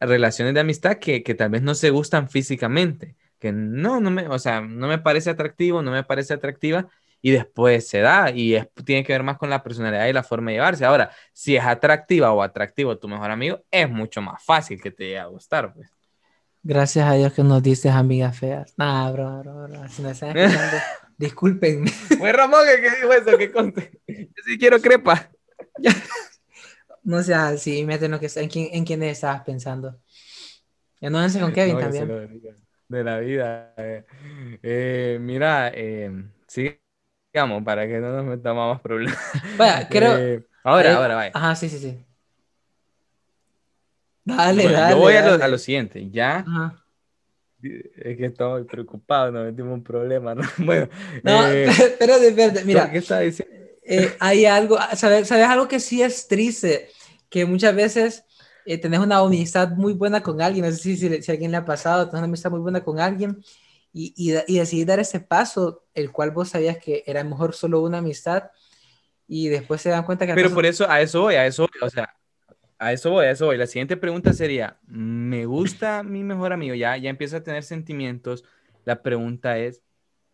relaciones 0.00 0.54
de 0.54 0.60
amistad 0.60 0.96
que, 0.98 1.22
que 1.22 1.34
tal 1.34 1.50
vez 1.50 1.62
no 1.62 1.74
se 1.74 1.90
gustan 1.90 2.28
físicamente, 2.28 3.16
que 3.44 3.52
no, 3.52 4.00
no 4.00 4.10
me, 4.10 4.26
o 4.26 4.38
sea, 4.38 4.62
no 4.62 4.88
me 4.88 4.96
parece 4.96 5.28
atractivo, 5.28 5.82
no 5.82 5.90
me 5.90 6.02
parece 6.02 6.32
atractiva, 6.32 6.88
y 7.20 7.30
después 7.30 7.86
se 7.86 8.00
da 8.00 8.30
y 8.30 8.54
es, 8.54 8.66
tiene 8.86 9.04
que 9.04 9.12
ver 9.12 9.22
más 9.22 9.36
con 9.36 9.50
la 9.50 9.62
personalidad 9.62 10.06
y 10.06 10.14
la 10.14 10.22
forma 10.22 10.50
de 10.50 10.56
llevarse. 10.56 10.86
Ahora, 10.86 11.10
si 11.34 11.54
es 11.54 11.62
atractiva 11.62 12.32
o 12.32 12.40
atractivo 12.40 12.96
tu 12.96 13.06
mejor 13.06 13.30
amigo, 13.30 13.62
es 13.70 13.90
mucho 13.90 14.22
más 14.22 14.42
fácil 14.42 14.80
que 14.80 14.90
te 14.90 15.04
llegue 15.04 15.18
a 15.18 15.26
gustar, 15.26 15.74
pues. 15.74 15.90
Gracias 16.62 17.06
a 17.06 17.12
Dios 17.12 17.34
que 17.34 17.42
nos 17.42 17.62
dices 17.62 17.92
amigas 17.92 18.38
feas. 18.38 18.72
Nah, 18.78 19.10
bro, 19.12 19.40
bro, 19.40 19.68
bro. 19.68 19.88
Si 19.90 20.00
me 20.00 20.12
están 20.12 20.34
escuchando, 20.34 20.78
discúlpenme. 21.18 21.90
Fue 21.90 22.32
Ramón 22.32 22.62
el 22.66 22.80
que 22.80 22.96
dijo 22.96 23.12
eso, 23.12 23.36
que 23.36 23.52
conte. 23.52 24.00
Yo 24.08 24.42
sí 24.46 24.56
quiero 24.58 24.80
crepa. 24.80 25.30
no 27.02 27.22
sea 27.22 27.48
así, 27.48 27.84
métenos 27.84 28.20
que 28.20 28.30
en 28.40 28.48
quién, 28.48 28.68
en 28.72 28.86
quién 28.86 29.02
estabas 29.02 29.42
pensando. 29.42 30.00
Ya 31.02 31.10
no 31.10 31.18
con 31.38 31.52
Kevin 31.52 31.78
también. 31.78 32.63
De 32.88 33.04
la 33.04 33.18
vida. 33.18 33.74
Eh. 33.76 34.04
Eh, 34.62 35.18
mira, 35.20 35.70
eh, 35.74 36.10
sigamos 36.46 37.62
para 37.64 37.86
que 37.86 37.98
no 37.98 38.12
nos 38.12 38.24
metamos 38.24 38.74
más 38.74 38.80
problemas. 38.80 39.18
Vaya, 39.56 39.88
creo. 39.90 40.16
Eh, 40.16 40.46
ahora, 40.62 40.96
ahora, 40.96 41.14
vaya. 41.16 41.30
Ajá, 41.34 41.54
sí, 41.56 41.68
sí, 41.68 41.78
sí. 41.78 42.04
Dale, 44.24 44.70
dale. 44.70 44.94
Yo 44.94 44.98
voy 44.98 45.14
A, 45.16 45.48
lo, 45.48 45.58
siguiente, 45.58 46.08
ya. 46.10 46.44
Es 47.62 48.16
que 48.16 48.26
estoy 48.26 48.64
preocupado, 48.64 49.30
nos 49.32 49.46
metimos 49.46 49.74
un 49.74 49.84
problema, 49.84 50.34
¿no? 50.34 50.42
Bueno. 50.58 50.88
No, 51.22 51.46
eh, 51.50 51.64
espérate, 51.66 52.28
espérate, 52.28 52.64
mira. 52.64 52.90
¿Qué 52.90 52.98
está 52.98 53.20
diciendo? 53.20 53.54
Eh, 53.86 54.16
hay 54.18 54.46
algo, 54.46 54.78
¿sabes, 54.94 55.28
¿sabes? 55.28 55.46
Algo 55.46 55.68
que 55.68 55.78
sí 55.78 56.02
es 56.02 56.26
triste, 56.26 56.88
que 57.28 57.44
muchas 57.44 57.74
veces 57.74 58.24
eh, 58.66 58.78
tenés 58.78 59.00
una 59.00 59.18
amistad 59.18 59.70
muy 59.70 59.92
buena 59.92 60.22
con 60.22 60.40
alguien, 60.40 60.64
no 60.64 60.70
sé 60.72 60.78
si, 60.78 60.96
si, 60.96 61.30
alguien 61.30 61.50
le 61.50 61.56
ha 61.56 61.64
pasado, 61.64 62.06
tenés 62.06 62.18
una 62.18 62.24
amistad 62.24 62.50
muy 62.50 62.60
buena 62.60 62.82
con 62.82 63.00
alguien 63.00 63.42
y, 63.92 64.14
y, 64.16 64.34
y 64.46 64.58
decidís 64.58 64.86
dar 64.86 65.00
ese 65.00 65.20
paso, 65.20 65.84
el 65.94 66.10
cual 66.12 66.30
vos 66.30 66.50
sabías 66.50 66.78
que 66.78 67.02
era 67.06 67.22
mejor 67.24 67.54
solo 67.54 67.80
una 67.82 67.98
amistad 67.98 68.50
y 69.26 69.48
después 69.48 69.80
se 69.80 69.90
dan 69.90 70.04
cuenta 70.04 70.26
que... 70.26 70.34
Pero 70.34 70.52
por 70.52 70.66
eso, 70.66 70.88
a 70.88 71.00
eso 71.00 71.22
voy, 71.22 71.34
a 71.36 71.46
eso 71.46 71.62
voy, 71.62 71.88
o 71.88 71.90
sea, 71.90 72.14
a 72.78 72.92
eso 72.92 73.10
voy, 73.10 73.26
a 73.26 73.30
eso 73.30 73.46
voy. 73.46 73.56
La 73.56 73.66
siguiente 73.66 73.96
pregunta 73.96 74.32
sería, 74.32 74.78
¿me 74.86 75.46
gusta 75.46 76.02
mi 76.02 76.22
mejor 76.22 76.52
amigo? 76.52 76.74
Ya, 76.74 76.96
ya 76.96 77.10
empiezo 77.10 77.36
a 77.36 77.42
tener 77.42 77.62
sentimientos. 77.62 78.44
La 78.84 79.02
pregunta 79.02 79.58
es, 79.58 79.82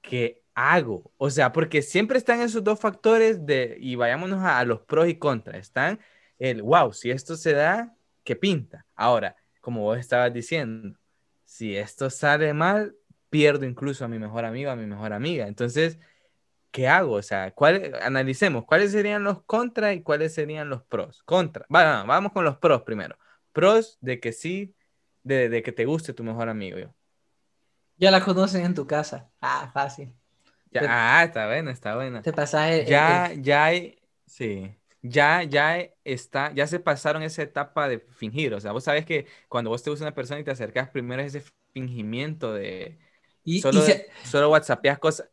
¿qué 0.01 0.43
hago? 0.55 1.13
O 1.17 1.31
sea, 1.31 1.53
porque 1.53 1.83
siempre 1.83 2.19
están 2.19 2.41
esos 2.41 2.65
dos 2.65 2.81
factores 2.81 3.47
de, 3.47 3.77
y 3.81 3.95
vayámonos 3.95 4.43
a, 4.43 4.65
los 4.65 4.81
pros 4.81 5.09
y 5.09 5.17
contras. 5.17 5.59
Están 5.59 6.01
el, 6.39 6.63
wow, 6.63 6.93
si 6.93 7.11
esto 7.11 7.37
se 7.37 7.53
da, 7.53 7.95
¿qué 8.25 8.37
pinta? 8.37 8.87
Ahora, 8.95 9.37
como 9.61 9.83
vos 9.83 9.99
estabas 9.99 10.33
diciendo, 10.33 10.99
si 11.45 11.77
esto 11.77 12.11
sale 12.11 12.53
mal, 12.55 12.95
pierdo 13.29 13.65
incluso 13.65 14.05
a 14.05 14.09
mi 14.09 14.19
mejor 14.19 14.45
amigo, 14.45 14.71
a 14.71 14.77
mi 14.77 14.87
mejor 14.87 15.13
amiga. 15.13 15.47
Entonces, 15.47 15.99
¿qué 16.71 16.89
hago? 16.89 17.15
O 17.15 17.23
sea, 17.23 17.53
¿cuál, 17.53 17.93
analicemos 18.03 18.65
cuáles 18.65 18.93
serían 18.93 19.25
los 19.25 19.43
contras 19.45 19.97
y 19.97 20.03
cuáles 20.03 20.35
serían 20.35 20.69
los 20.69 20.83
pros. 20.83 21.23
Contra, 21.25 21.67
bueno, 21.69 22.05
vamos 22.07 22.33
con 22.33 22.45
los 22.45 22.57
pros 22.59 22.83
primero. 22.83 23.19
Pros 23.53 23.99
de 24.01 24.21
que 24.21 24.33
sí, 24.33 24.75
de, 25.23 25.63
que 25.63 25.73
te 25.73 25.85
guste 25.85 26.15
tu 26.15 26.25
mejor 26.25 26.49
amigo. 26.49 26.79
Yo. 26.79 26.95
Ya 27.97 28.11
la 28.11 28.25
conocen 28.25 28.65
en 28.65 28.75
tu 28.75 28.87
casa. 28.87 29.31
Ah, 29.41 29.71
fácil. 29.73 30.13
Ya, 30.71 30.83
ah, 30.89 31.25
está 31.25 31.47
buena, 31.47 31.73
está 31.73 31.97
buena. 31.97 32.23
Te 32.23 32.33
pasas 32.33 32.87
Ya, 32.87 33.33
ya 33.35 33.65
hay, 33.65 33.99
sí. 34.27 34.80
Ya, 35.03 35.43
ya 35.45 35.79
está, 36.05 36.53
ya 36.53 36.67
se 36.67 36.79
pasaron 36.79 37.23
esa 37.23 37.43
etapa 37.43 37.89
de 37.89 38.01
fingir. 38.01 38.53
O 38.55 38.61
sea, 38.61 38.73
vos 38.73 38.85
sabes 38.85 39.07
que 39.07 39.27
cuando 39.49 39.71
vos 39.71 39.83
te 39.83 39.91
usas 39.91 40.03
una 40.03 40.15
persona 40.15 40.41
y 40.41 40.45
te 40.45 40.51
acercas, 40.51 40.91
primero 40.91 41.23
es 41.23 41.35
ese 41.35 41.51
fingimiento 41.73 42.53
de, 42.53 42.99
y, 43.45 43.61
solo, 43.61 43.83
solo 44.25 44.51
whatsappeas 44.51 44.99
cosas. 44.99 45.29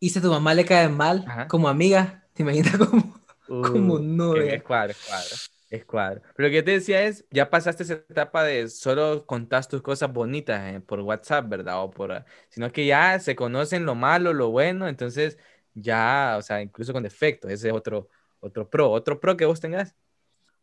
Y 0.00 0.10
si 0.10 0.18
a 0.18 0.22
tu 0.22 0.30
mamá 0.30 0.54
le 0.54 0.64
cae 0.64 0.88
mal 0.88 1.24
como 1.48 1.68
amiga, 1.68 2.24
te 2.32 2.42
imaginas 2.42 2.76
como, 2.78 3.20
uh, 3.48 3.62
como 3.62 3.98
novia. 3.98 4.54
Es 4.54 4.62
cuadro, 4.62 4.92
es 4.92 4.98
cuadro. 5.06 5.36
Es 5.70 5.84
cuadro. 5.84 6.22
Pero 6.34 6.48
lo 6.48 6.50
que 6.50 6.56
yo 6.56 6.64
te 6.64 6.70
decía 6.70 7.02
es, 7.02 7.26
ya 7.30 7.50
pasaste 7.50 7.82
esa 7.82 7.94
etapa 7.94 8.42
de 8.42 8.68
solo 8.68 9.26
contar 9.26 9.66
tus 9.66 9.82
cosas 9.82 10.10
bonitas 10.10 10.74
eh, 10.74 10.80
por 10.80 11.00
WhatsApp, 11.00 11.46
¿verdad? 11.46 11.82
O 11.82 11.90
por, 11.90 12.24
sino 12.48 12.72
que 12.72 12.86
ya 12.86 13.18
se 13.18 13.36
conocen 13.36 13.84
lo 13.84 13.94
malo, 13.94 14.32
lo 14.32 14.50
bueno, 14.50 14.88
entonces 14.88 15.36
ya, 15.74 16.36
o 16.38 16.42
sea, 16.42 16.62
incluso 16.62 16.92
con 16.94 17.02
defectos, 17.02 17.50
ese 17.50 17.68
es 17.68 17.74
otro, 17.74 18.08
otro 18.40 18.68
pro. 18.68 18.90
¿Otro 18.90 19.20
pro 19.20 19.36
que 19.36 19.46
vos 19.46 19.60
tengas? 19.60 19.94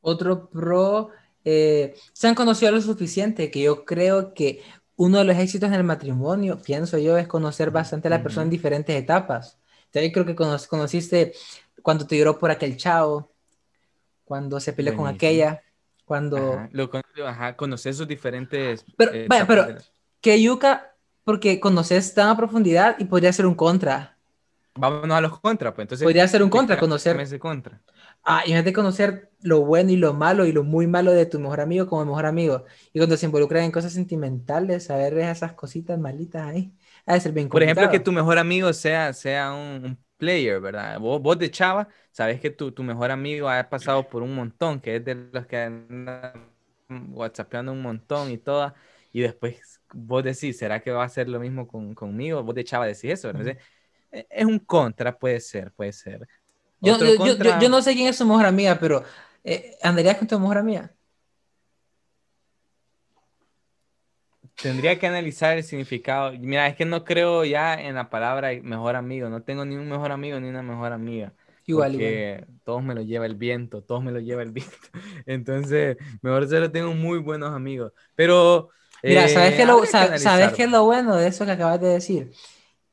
Otro 0.02 0.50
pro, 0.50 1.10
eh, 1.44 1.96
se 2.14 2.28
han 2.28 2.36
conocido 2.36 2.72
lo 2.72 2.82
suficiente 2.82 3.52
que 3.52 3.62
yo 3.62 3.86
creo 3.86 4.34
que 4.34 4.62
uno 4.98 5.20
de 5.20 5.26
los 5.26 5.38
éxitos 5.38 5.70
en 5.70 5.76
el 5.76 5.84
matrimonio, 5.84 6.60
pienso 6.62 6.98
yo, 6.98 7.18
es 7.18 7.28
conocer 7.28 7.72
bastante 7.72 8.08
a 8.08 8.12
la 8.12 8.24
persona 8.24 8.44
en 8.44 8.50
diferentes 8.50 8.96
etapas. 8.96 9.58
Entonces, 9.86 10.12
creo 10.14 10.26
que 10.26 10.36
conociste 10.36 11.34
cuando 11.82 12.08
te 12.08 12.18
lloró 12.18 12.40
por 12.40 12.52
aquel 12.52 12.78
chavo, 12.78 13.32
cuando 14.24 14.60
se 14.60 14.74
peleó 14.74 14.96
con 14.96 15.08
aquella, 15.08 15.62
cuando... 16.06 16.54
Ajá, 16.54 16.70
lo, 16.72 16.90
ajá, 17.26 17.56
conoces 17.56 17.98
sus 17.98 18.08
diferentes... 18.08 18.86
Pero, 18.98 19.14
eh, 19.14 19.28
vaya, 19.28 19.46
pero, 19.46 19.68
que 20.22 20.42
yuca, 20.42 20.96
porque 21.24 21.60
conoces 21.60 22.14
tan 22.14 22.30
a 22.30 22.38
profundidad 22.38 22.96
y 23.00 23.06
podría 23.06 23.34
ser 23.34 23.46
un 23.46 23.56
contra. 23.56 24.15
Vámonos 24.78 25.18
a 25.18 25.22
los 25.22 25.40
contras, 25.40 25.74
pues 25.74 25.86
entonces... 25.86 26.04
Podría 26.04 26.28
ser 26.28 26.44
un 26.44 26.50
contra, 26.50 26.78
conocer... 26.78 27.20
Ese 27.20 27.40
contra. 27.40 27.82
Ah, 28.24 28.44
de 28.46 28.74
conocer 28.74 29.32
lo 29.42 29.62
bueno 29.62 29.92
y 29.92 29.96
lo 29.96 30.14
malo 30.14 30.46
y 30.46 30.52
lo 30.52 30.64
muy 30.64 30.88
malo 30.88 31.12
de 31.12 31.26
tu 31.26 31.40
mejor 31.40 31.62
amigo 31.62 31.88
como 31.88 32.06
mejor 32.06 32.26
amigo. 32.26 32.66
Y 32.92 33.00
cuando 33.00 33.16
se 33.18 33.28
involucran 33.28 33.64
en 33.64 33.72
cosas 33.72 33.94
sentimentales, 33.94 34.86
saber 34.86 35.18
esas 35.20 35.54
cositas 35.54 35.98
malitas 36.00 36.48
ahí, 36.48 36.74
ha 37.06 37.14
de 37.14 37.20
ser 37.22 37.32
bien 37.32 37.48
Por 37.48 37.64
ejemplo, 37.64 37.90
que 37.90 38.00
tu 38.00 38.12
mejor 38.12 38.38
amigo 38.38 38.74
sea, 38.74 39.14
sea 39.14 39.54
un, 39.54 39.98
player, 40.18 40.60
¿verdad? 40.60 41.00
Vos, 41.00 41.22
vos, 41.22 41.38
de 41.38 41.52
chava, 41.52 41.88
sabes 42.12 42.40
que 42.40 42.50
tu, 42.50 42.72
tu, 42.72 42.84
mejor 42.84 43.12
amigo 43.12 43.50
ha 43.50 43.70
pasado 43.70 44.08
por 44.08 44.24
un 44.24 44.34
montón, 44.34 44.80
que 44.80 44.96
es 44.96 45.06
de 45.06 45.16
los 45.32 45.46
que 45.46 45.58
andan 45.58 46.50
whatsappeando 46.90 47.72
un 47.72 47.82
montón 47.82 48.32
y 48.32 48.38
todo. 48.38 48.74
Y 49.12 49.22
después 49.22 49.82
vos 49.94 50.24
decís, 50.24 50.58
¿será 50.58 50.82
que 50.82 50.92
va 50.92 51.04
a 51.04 51.06
hacer 51.06 51.30
lo 51.30 51.40
mismo 51.40 51.68
con, 51.68 51.94
conmigo? 51.96 52.44
Vos 52.44 52.56
de 52.56 52.64
chava 52.64 52.86
decís 52.86 53.06
eso, 53.06 53.28
¿verdad? 53.28 53.48
E, 53.48 53.58
es 54.30 54.46
un 54.46 54.60
contra, 54.60 55.18
puede 55.18 55.40
ser, 55.40 55.72
puede 55.72 55.92
ser. 55.92 56.28
Yo, 56.82 56.98
yo, 57.00 57.26
yo, 57.26 57.60
yo, 57.60 57.70
no 57.70 57.82
sé 57.82 57.94
quién 57.94 58.08
es 58.08 58.18
su 58.18 58.26
mejor 58.26 58.46
amiga, 58.46 58.78
pero 58.80 59.04
eh, 59.44 59.76
¿andarías 59.82 60.18
con 60.18 60.28
tu 60.28 60.40
mejor 60.40 60.58
amiga? 60.58 60.92
Tendría 64.62 64.98
que 64.98 65.08
analizar 65.08 65.58
el 65.58 65.64
significado. 65.64 66.32
Mira, 66.40 66.68
es 66.68 66.76
que 66.76 66.86
no 66.86 67.04
creo 67.04 67.44
ya 67.44 67.74
en 67.74 67.96
la 67.96 68.10
palabra 68.10 68.52
mejor 68.64 68.96
amigo. 68.96 69.30
No 69.30 69.42
tengo 69.42 69.66
ni 69.66 69.76
un 69.76 69.90
mejor 69.90 70.12
amigo 70.12 70.40
ni 70.40 70.48
una 70.48 70.62
mejor 70.62 70.94
amiga. 70.94 71.34
Igual, 71.66 71.94
porque 71.94 72.46
todos 72.64 72.84
me 72.84 72.94
lo 72.94 73.02
lleva 73.02 73.26
el 73.26 73.36
viento, 73.36 73.82
todos 73.82 74.04
me 74.04 74.12
lo 74.12 74.20
lleva 74.20 74.44
el 74.44 74.52
viento. 74.52 74.76
Entonces, 75.26 75.98
mejor 76.22 76.48
solo 76.48 76.72
tengo 76.72 76.94
muy 76.94 77.20
buenos 77.20 77.52
amigos. 77.52 77.92
Pero. 78.16 78.70
Mira, 79.04 79.28
¿sabes, 79.28 79.56
qué, 79.56 79.64
eh, 79.64 79.66
lo, 79.66 79.86
¿sabes 79.86 80.54
qué 80.54 80.64
es 80.64 80.72
lo 80.72 80.84
bueno 80.86 81.16
de 81.16 81.28
eso 81.28 81.46
que 81.46 81.52
acabas 81.52 81.80
de 81.80 81.90
decir? 81.90 82.32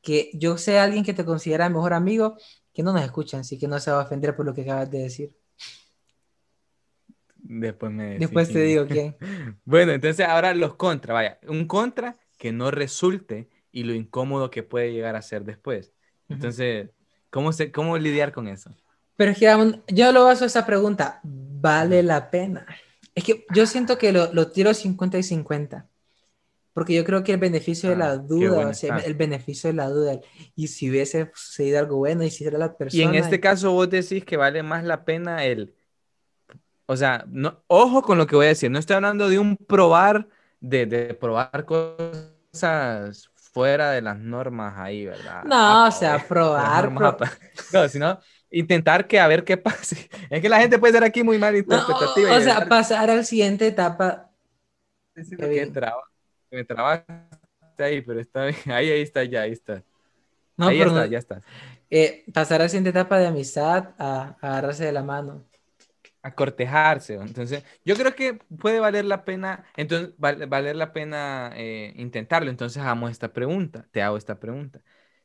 Que 0.03 0.31
yo 0.35 0.59
sé 0.59 0.79
a 0.79 0.85
alguien 0.85 1.05
que 1.05 1.15
te 1.15 1.25
considera 1.25 1.69
mejor 1.71 1.95
amigo 1.95 2.37
que 2.75 2.83
no 2.83 2.93
nos 2.93 3.03
escuchan, 3.03 3.41
así 3.41 3.59
que 3.59 3.69
no 3.69 3.79
se 3.79 3.91
va 3.91 4.01
a 4.01 4.05
ofender 4.05 4.35
por 4.35 4.47
lo 4.47 4.55
que 4.55 4.63
acabas 4.63 4.91
de 4.91 4.99
decir. 4.99 5.35
Después 7.37 7.93
me 7.93 8.19
Después 8.19 8.53
te 8.53 8.61
digo 8.61 8.87
quién. 8.87 9.17
bueno, 9.65 9.93
entonces 9.93 10.27
ahora 10.27 10.55
los 10.55 10.75
contra, 10.75 11.13
vaya, 11.13 11.39
un 11.49 11.67
contra 11.67 12.17
que 12.39 12.53
no 12.53 12.71
resulte 12.71 13.49
y 13.71 13.85
lo 13.85 13.95
incómodo 13.95 14.51
que 14.51 14.63
puede 14.63 14.93
llegar 14.93 15.17
a 15.17 15.23
ser 15.23 15.45
después. 15.45 15.93
Entonces, 16.29 16.91
¿cómo, 17.31 17.53
se, 17.53 17.73
cómo 17.73 17.99
lidiar 17.99 18.33
con 18.33 18.49
eso? 18.49 18.75
Pero 19.17 19.33
es 19.33 19.39
que 19.39 19.47
yo 19.89 20.13
lo 20.13 20.25
baso 20.25 20.45
esa 20.45 20.65
pregunta, 20.65 21.21
¿vale 21.23 22.03
la 22.03 22.31
pena? 22.31 22.67
Es 23.15 23.25
que 23.25 23.45
yo 23.55 23.67
siento 23.67 23.99
que 23.99 24.13
lo, 24.13 24.33
lo 24.33 24.51
tiro 24.51 24.73
50 24.73 25.19
y 25.19 25.23
50. 25.23 25.87
Porque 26.73 26.95
yo 26.95 27.05
creo 27.05 27.23
que 27.23 27.33
el 27.33 27.39
beneficio 27.39 27.91
de 27.91 27.97
la 27.97 28.13
ah, 28.13 28.17
duda, 28.17 28.69
o 28.69 28.75
sea, 28.75 28.97
el 28.99 29.15
beneficio 29.15 29.69
de 29.69 29.75
la 29.75 29.89
duda, 29.89 30.19
y 30.55 30.69
si 30.69 30.91
hubiese 30.91 31.31
sucedido 31.35 31.79
algo 31.79 31.99
bueno 31.99 32.25
y 32.25 32.31
si 32.31 32.45
era 32.45 32.59
la 32.59 32.77
persona. 32.77 33.03
Y 33.03 33.07
en 33.07 33.15
este 33.15 33.41
caso 33.41 33.73
vos 33.73 33.91
decís 33.91 34.25
que 34.25 34.37
vale 34.37 34.63
más 34.63 34.85
la 34.85 35.05
pena 35.05 35.45
el. 35.45 35.75
O 36.87 36.97
sea, 36.97 37.25
no, 37.29 37.63
ojo 37.67 38.03
con 38.03 38.19
lo 38.19 38.27
que 38.27 38.37
voy 38.37 38.47
a 38.47 38.51
decir, 38.51 38.71
no 38.71 38.79
estoy 38.79 38.97
hablando 38.97 39.29
de 39.29 39.39
un 39.39 39.57
probar, 39.57 40.29
de, 40.61 40.87
de 40.87 41.15
probar 41.15 41.65
cosas 41.65 43.31
fuera 43.53 43.91
de 43.91 44.01
las 44.01 44.19
normas 44.19 44.75
ahí, 44.79 45.05
¿verdad? 45.05 45.45
No, 45.45 45.87
o 45.87 45.91
sea, 45.91 46.19
probar. 46.29 46.91
No, 47.73 47.89
sino 47.89 48.19
intentar 48.51 49.07
que 49.07 49.21
a 49.21 49.27
ver 49.27 49.45
qué 49.45 49.57
pase. 49.57 50.09
Es 50.31 50.41
que 50.41 50.49
la 50.49 50.59
gente 50.59 50.79
puede 50.79 50.95
ser 50.95 51.05
aquí 51.05 51.23
muy 51.23 51.39
mal 51.39 51.55
interpretativa. 51.55 52.37
o 52.37 52.41
sea, 52.41 52.67
pasar 52.67 53.11
a 53.11 53.17
la 53.17 53.25
siguiente 53.25 53.67
etapa. 53.67 54.31
que 55.15 55.47
me 56.53 56.65
trabaste 56.65 57.07
ahí, 57.79 58.01
pero 58.03 58.21
está 58.21 58.45
bien. 58.47 58.57
Ahí, 58.67 58.91
ahí 58.91 59.03
está, 59.03 59.25
ya, 59.25 59.43
ahí 59.43 59.53
está. 59.53 59.83
No, 60.57 60.69
ahí 60.69 60.81
está, 60.81 61.07
ya 61.07 61.19
está. 61.19 61.41
Eh, 61.91 62.25
pasar 62.33 62.61
a 62.61 62.65
la 62.65 62.69
siguiente 62.69 62.91
etapa 62.91 63.19
de 63.19 63.27
amistad 63.27 63.95
a, 63.99 64.37
agarrarse 64.41 64.85
de 64.85 64.93
la 64.93 65.03
mano. 65.03 65.45
A 66.23 66.35
cortejarse. 66.35 67.15
Entonces, 67.15 67.65
yo 67.85 67.97
creo 67.97 68.15
que 68.15 68.35
puede 68.35 68.79
valer 68.79 69.05
la 69.05 69.25
pena, 69.25 69.65
entonces, 69.77 70.15
valer 70.19 70.77
la 70.77 70.93
pena 70.93 71.53
eh, 71.57 71.93
intentarlo. 71.97 72.51
Entonces, 72.51 72.81
hagamos 72.81 73.11
esta 73.11 73.33
pregunta. 73.33 73.89
Te 73.91 74.03
hago 74.03 74.17
esta 74.17 74.39
pregunta. 74.39 74.83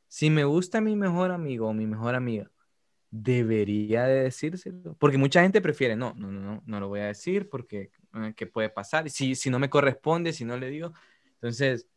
Si 0.07 0.29
me 0.29 0.45
gusta 0.45 0.81
mi 0.81 0.95
mejor 0.95 1.31
amigo 1.31 1.67
o 1.67 1.73
mi 1.73 1.85
mejor 1.85 2.15
amiga, 2.15 2.49
debería 3.11 4.05
de 4.05 4.23
decírselo. 4.23 4.95
Porque 4.97 5.17
mucha 5.17 5.41
gente 5.41 5.61
prefiere, 5.61 5.95
no, 5.95 6.13
no, 6.15 6.31
no, 6.31 6.41
no, 6.41 6.63
no 6.65 6.79
lo 6.79 6.87
voy 6.87 7.01
a 7.01 7.07
decir 7.07 7.49
porque 7.49 7.91
eh, 8.13 8.33
¿qué 8.35 8.47
puede 8.47 8.69
pasar? 8.69 9.09
Si, 9.09 9.35
si 9.35 9.49
no 9.49 9.59
me 9.59 9.69
corresponde, 9.69 10.33
si 10.33 10.45
no 10.45 10.57
le 10.57 10.69
digo, 10.69 10.93
entonces, 11.41 11.87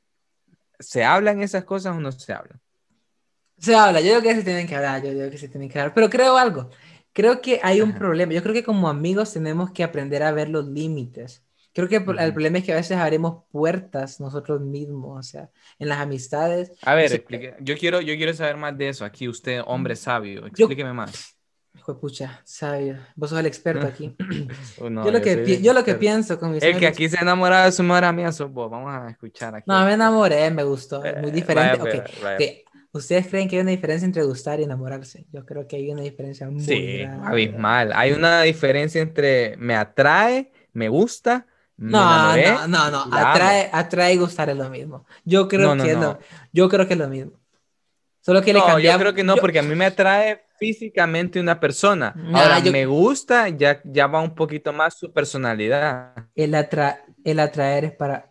¿se 0.79 1.05
hablan 1.05 1.43
esas 1.43 1.65
cosas 1.65 1.97
o 1.97 2.01
no 2.01 2.13
se 2.13 2.33
hablan? 2.33 2.61
Se 3.59 3.75
habla, 3.75 4.01
yo 4.01 4.09
creo 4.09 4.23
que 4.23 4.35
se 4.37 4.43
tienen 4.43 4.67
que 4.67 4.75
hablar, 4.75 5.03
yo 5.03 5.11
creo 5.11 5.31
que 5.31 5.39
se 5.39 5.49
tienen 5.49 5.69
que 5.69 5.79
hablar, 5.79 5.95
pero 5.95 6.09
creo 6.09 6.37
algo, 6.37 6.71
creo 7.13 7.41
que 7.43 7.61
hay 7.63 7.83
un 7.83 7.95
problema, 7.95 8.33
yo 8.33 8.43
creo 8.43 8.55
que 8.55 8.65
como 8.65 8.89
amigos 8.89 9.33
tenemos 9.33 9.71
que 9.71 9.85
aprender 9.85 10.23
a 10.23 10.33
ver 10.33 10.49
los 10.49 10.67
límites. 10.67 11.45
Creo 11.73 11.89
que 11.89 11.97
el 11.97 12.33
problema 12.33 12.59
es 12.59 12.65
que 12.65 12.73
a 12.73 12.77
veces 12.77 12.97
abrimos 12.97 13.45
puertas 13.53 14.19
nosotros 14.19 14.61
mismos, 14.61 15.19
o 15.19 15.23
sea, 15.23 15.51
en 15.79 15.89
las 15.89 15.99
amistades. 15.99 16.73
A 16.83 16.95
ver, 16.97 17.25
yo, 17.61 17.77
quiero, 17.77 18.01
yo 18.01 18.17
quiero 18.17 18.35
saber 18.35 18.57
más 18.57 18.77
de 18.77 18.89
eso. 18.89 19.05
Aquí 19.05 19.29
usted, 19.29 19.63
hombre 19.65 19.95
sabio, 19.95 20.47
explíqueme 20.47 20.93
más. 20.93 21.37
De 21.95 22.01
pucha, 22.01 22.41
sabio. 22.45 22.97
Vos 23.17 23.31
sos 23.31 23.39
el 23.39 23.47
experto 23.47 23.87
aquí. 23.87 24.17
Oh, 24.81 24.89
yo, 25.05 25.11
lo 25.11 25.21
que, 25.21 25.61
yo 25.61 25.73
lo 25.73 25.85
que 25.85 25.95
pienso 25.95 26.39
con 26.39 26.53
mis 26.53 26.63
El 26.63 26.79
que 26.79 26.87
aquí 26.87 27.09
se 27.09 27.21
enamora 27.21 27.65
de 27.65 27.73
su 27.73 27.83
madre 27.83 28.07
amiga 28.07 28.33
sos 28.33 28.51
vos. 28.51 28.71
Vamos 28.71 28.93
a 28.93 29.11
escuchar 29.11 29.55
aquí. 29.55 29.65
No, 29.67 29.85
me 29.85 29.95
enamoré, 29.95 30.51
me 30.51 30.63
gustó. 30.63 31.05
Es 31.05 31.21
muy 31.21 31.31
eh, 31.31 31.33
diferente. 31.33 31.81
okay. 31.81 32.65
¿Ustedes 32.93 33.29
creen 33.29 33.49
que 33.49 33.57
hay 33.57 33.63
una 33.63 33.71
diferencia 33.71 34.05
entre 34.05 34.25
gustar 34.25 34.59
y 34.59 34.65
enamorarse? 34.65 35.25
Yo 35.33 35.47
creo 35.47 35.69
que 35.69 35.77
hay 35.77 35.91
una 35.91 36.03
diferencia 36.03 36.51
muy 36.51 36.61
sí, 36.61 37.03
abismal. 37.03 37.93
Hay 37.95 38.13
una 38.13 38.43
diferencia 38.43 39.01
entre 39.01 39.57
me 39.59 39.77
atrae, 39.77 40.51
me 40.73 40.89
gusta, 40.89 41.47
No, 41.77 42.37
no, 42.37 42.67
no, 42.67 42.91
no, 42.91 43.17
atrae, 43.17 43.71
atrae 43.73 44.15
y 44.15 44.17
gustar 44.17 44.51
es 44.51 44.57
lo 44.57 44.69
mismo. 44.71 45.07
Yo 45.25 45.47
creo 45.47 45.77
que 45.77 45.95
no, 45.95 46.19
Yo 46.53 46.69
creo 46.69 46.87
que 46.87 46.95
es 46.95 46.99
lo 46.99 47.09
mismo. 47.09 47.33
Solo 48.21 48.43
que 48.43 48.53
le 48.53 48.61
cambiamos. 48.61 48.83
Yo 48.83 48.99
creo 48.99 49.15
que 49.15 49.25
no, 49.25 49.37
porque 49.37 49.61
a 49.61 49.63
mí 49.63 49.75
me 49.75 49.87
atrae 49.87 50.43
físicamente 50.61 51.41
una 51.41 51.59
persona. 51.59 52.15
Ahora, 52.35 52.61
me 52.61 52.85
gusta, 52.85 53.49
ya, 53.49 53.81
ya 53.83 54.07
va 54.07 54.21
un 54.21 54.35
poquito 54.35 54.73
más 54.73 54.97
su 54.99 55.11
personalidad. 55.11 56.15
El, 56.35 56.55
atra... 56.55 57.03
el 57.25 57.41
atraer 57.41 57.87
es 57.87 57.93
para. 57.93 58.31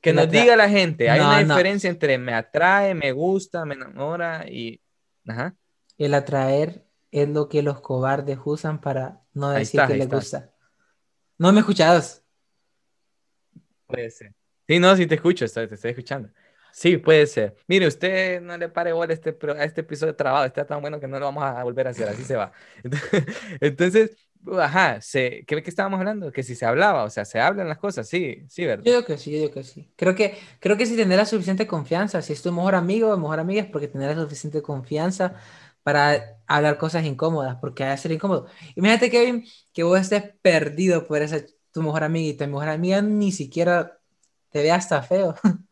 Que 0.00 0.12
nos 0.12 0.30
diga 0.30 0.54
la 0.54 0.68
gente, 0.68 1.10
hay 1.10 1.18
una 1.20 1.42
diferencia 1.42 1.90
entre 1.90 2.16
me 2.16 2.32
atrae, 2.32 2.94
me 2.94 3.10
gusta, 3.10 3.64
me 3.64 3.74
enamora 3.74 4.48
y. 4.48 4.80
Ajá. 5.26 5.56
El 5.98 6.14
atraer 6.14 6.86
es 7.10 7.28
lo 7.28 7.48
que 7.48 7.62
los 7.62 7.80
cobardes 7.80 8.38
usan 8.44 8.80
para 8.80 9.20
no 9.32 9.50
decir 9.50 9.80
que 9.88 9.96
les 9.96 10.08
gusta. 10.08 10.52
No 11.36 11.52
me 11.52 11.60
escuchas. 11.60 12.22
Puede 13.86 14.10
ser. 14.10 14.32
Sí, 14.68 14.78
no, 14.78 14.94
sí 14.96 15.06
te 15.06 15.16
escucho, 15.16 15.44
te 15.48 15.64
estoy 15.64 15.90
escuchando. 15.90 16.28
Sí, 16.76 16.98
puede 16.98 17.26
ser. 17.26 17.56
Mire, 17.68 17.86
usted 17.86 18.42
no 18.42 18.54
le 18.58 18.68
pare 18.68 18.92
bola 18.92 19.10
a 19.10 19.14
este, 19.14 19.34
a 19.58 19.64
este 19.64 19.80
episodio 19.80 20.12
de 20.12 20.16
trabajo, 20.18 20.44
está 20.44 20.66
tan 20.66 20.82
bueno 20.82 21.00
que 21.00 21.08
no 21.08 21.18
lo 21.18 21.24
vamos 21.24 21.42
a 21.42 21.64
volver 21.64 21.86
a 21.86 21.90
hacer, 21.90 22.06
así 22.06 22.22
se 22.22 22.36
va. 22.36 22.52
Entonces, 23.62 24.10
ajá, 24.60 25.00
se, 25.00 25.42
¿qué, 25.46 25.62
¿qué 25.62 25.70
estábamos 25.70 25.98
hablando? 25.98 26.30
Que 26.30 26.42
si 26.42 26.54
se 26.54 26.66
hablaba, 26.66 27.04
o 27.04 27.08
sea, 27.08 27.24
se 27.24 27.40
hablan 27.40 27.66
las 27.66 27.78
cosas, 27.78 28.06
sí, 28.06 28.44
sí, 28.50 28.66
¿verdad? 28.66 28.84
Yo 28.84 28.92
digo 28.92 29.06
que 29.06 29.16
sí, 29.16 29.30
yo 29.30 29.38
digo 29.38 29.52
que 29.52 29.64
sí. 29.64 29.90
Creo 29.96 30.14
que, 30.14 30.36
creo 30.60 30.76
que 30.76 30.84
si 30.84 30.96
tener 30.96 31.16
la 31.16 31.24
suficiente 31.24 31.66
confianza, 31.66 32.20
si 32.20 32.34
es 32.34 32.42
tu 32.42 32.52
mejor 32.52 32.74
amigo 32.74 33.10
o 33.10 33.16
mejor 33.16 33.40
amiga, 33.40 33.62
es 33.62 33.70
porque 33.70 33.88
tener 33.88 34.14
la 34.14 34.22
suficiente 34.22 34.60
confianza 34.60 35.32
para 35.82 36.36
hablar 36.46 36.76
cosas 36.76 37.06
incómodas, 37.06 37.56
porque 37.58 37.84
va 37.84 37.92
a 37.92 37.96
ser 37.96 38.12
incómodo. 38.12 38.48
Imagínate, 38.74 39.10
Kevin, 39.10 39.46
que 39.72 39.82
vos 39.82 39.98
estés 39.98 40.24
perdido 40.42 41.06
por 41.06 41.22
esa 41.22 41.38
tu 41.70 41.80
mejor 41.80 42.04
amiga 42.04 42.28
y 42.34 42.36
tu 42.36 42.44
mejor 42.46 42.68
amiga 42.68 43.00
ni 43.00 43.32
siquiera 43.32 43.98
te 44.50 44.62
ve 44.62 44.72
hasta 44.72 45.02
feo. 45.02 45.34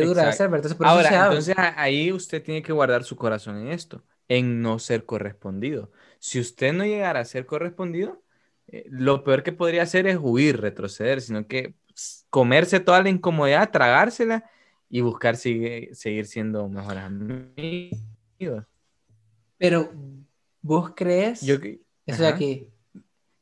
Qué 0.00 0.06
dura 0.06 0.26
de 0.26 0.32
ser, 0.32 0.46
Entonces, 0.46 0.76
Ahora, 0.80 1.26
entonces 1.26 1.54
ahí 1.56 2.12
usted 2.12 2.42
tiene 2.42 2.62
que 2.62 2.72
guardar 2.72 3.04
su 3.04 3.16
corazón 3.16 3.58
en 3.58 3.68
esto, 3.68 4.02
en 4.28 4.62
no 4.62 4.78
ser 4.78 5.04
correspondido. 5.04 5.90
Si 6.18 6.40
usted 6.40 6.72
no 6.72 6.84
llegara 6.84 7.20
a 7.20 7.24
ser 7.24 7.46
correspondido, 7.46 8.22
eh, 8.68 8.84
lo 8.88 9.24
peor 9.24 9.42
que 9.42 9.52
podría 9.52 9.82
hacer 9.82 10.06
es 10.06 10.18
huir, 10.20 10.60
retroceder, 10.60 11.20
sino 11.20 11.46
que 11.46 11.74
comerse 12.30 12.80
toda 12.80 13.02
la 13.02 13.08
incomodidad, 13.08 13.70
tragársela 13.70 14.44
y 14.88 15.00
buscar 15.00 15.36
sigue, 15.36 15.90
seguir 15.94 16.26
siendo 16.26 16.68
mejores 16.68 17.02
amigos. 17.02 18.64
Pero, 19.56 19.92
¿vos 20.62 20.92
crees? 20.94 21.42
Yo, 21.42 21.56
eso 22.06 22.22
de 22.22 22.28
aquí. 22.28 22.68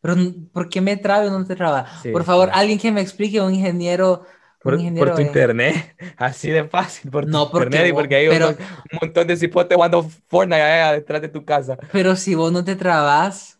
Pero, 0.00 0.16
¿por 0.52 0.68
qué 0.68 0.80
me 0.80 0.96
traba 0.96 1.26
o 1.26 1.30
no 1.38 1.44
te 1.44 1.56
traba? 1.56 1.86
Por 2.12 2.24
favor, 2.24 2.50
alguien 2.52 2.78
que 2.78 2.92
me 2.92 3.00
explique, 3.00 3.40
un 3.40 3.54
ingeniero 3.54 4.24
por, 4.66 5.14
tu 5.14 5.20
internet, 5.20 5.96
así 6.16 6.50
de 6.50 6.64
fácil, 6.64 7.10
por 7.10 7.26
no, 7.26 7.48
tu 7.50 7.58
internet 7.58 7.90
y 7.90 7.92
porque 7.92 8.16
hay 8.16 8.28
un, 8.28 8.56
montón 9.00 9.26
de 9.26 9.36
cipotes 9.36 9.74
jugando 9.74 10.02
Fortnite 10.26 10.60
allá 10.62 10.92
detrás 10.92 11.22
de 11.22 11.28
tu 11.28 11.44
casa. 11.44 11.78
Pero 11.92 12.16
si 12.16 12.34
vos 12.34 12.52
no 12.52 12.64
te 12.64 12.76
trabas 12.76 13.58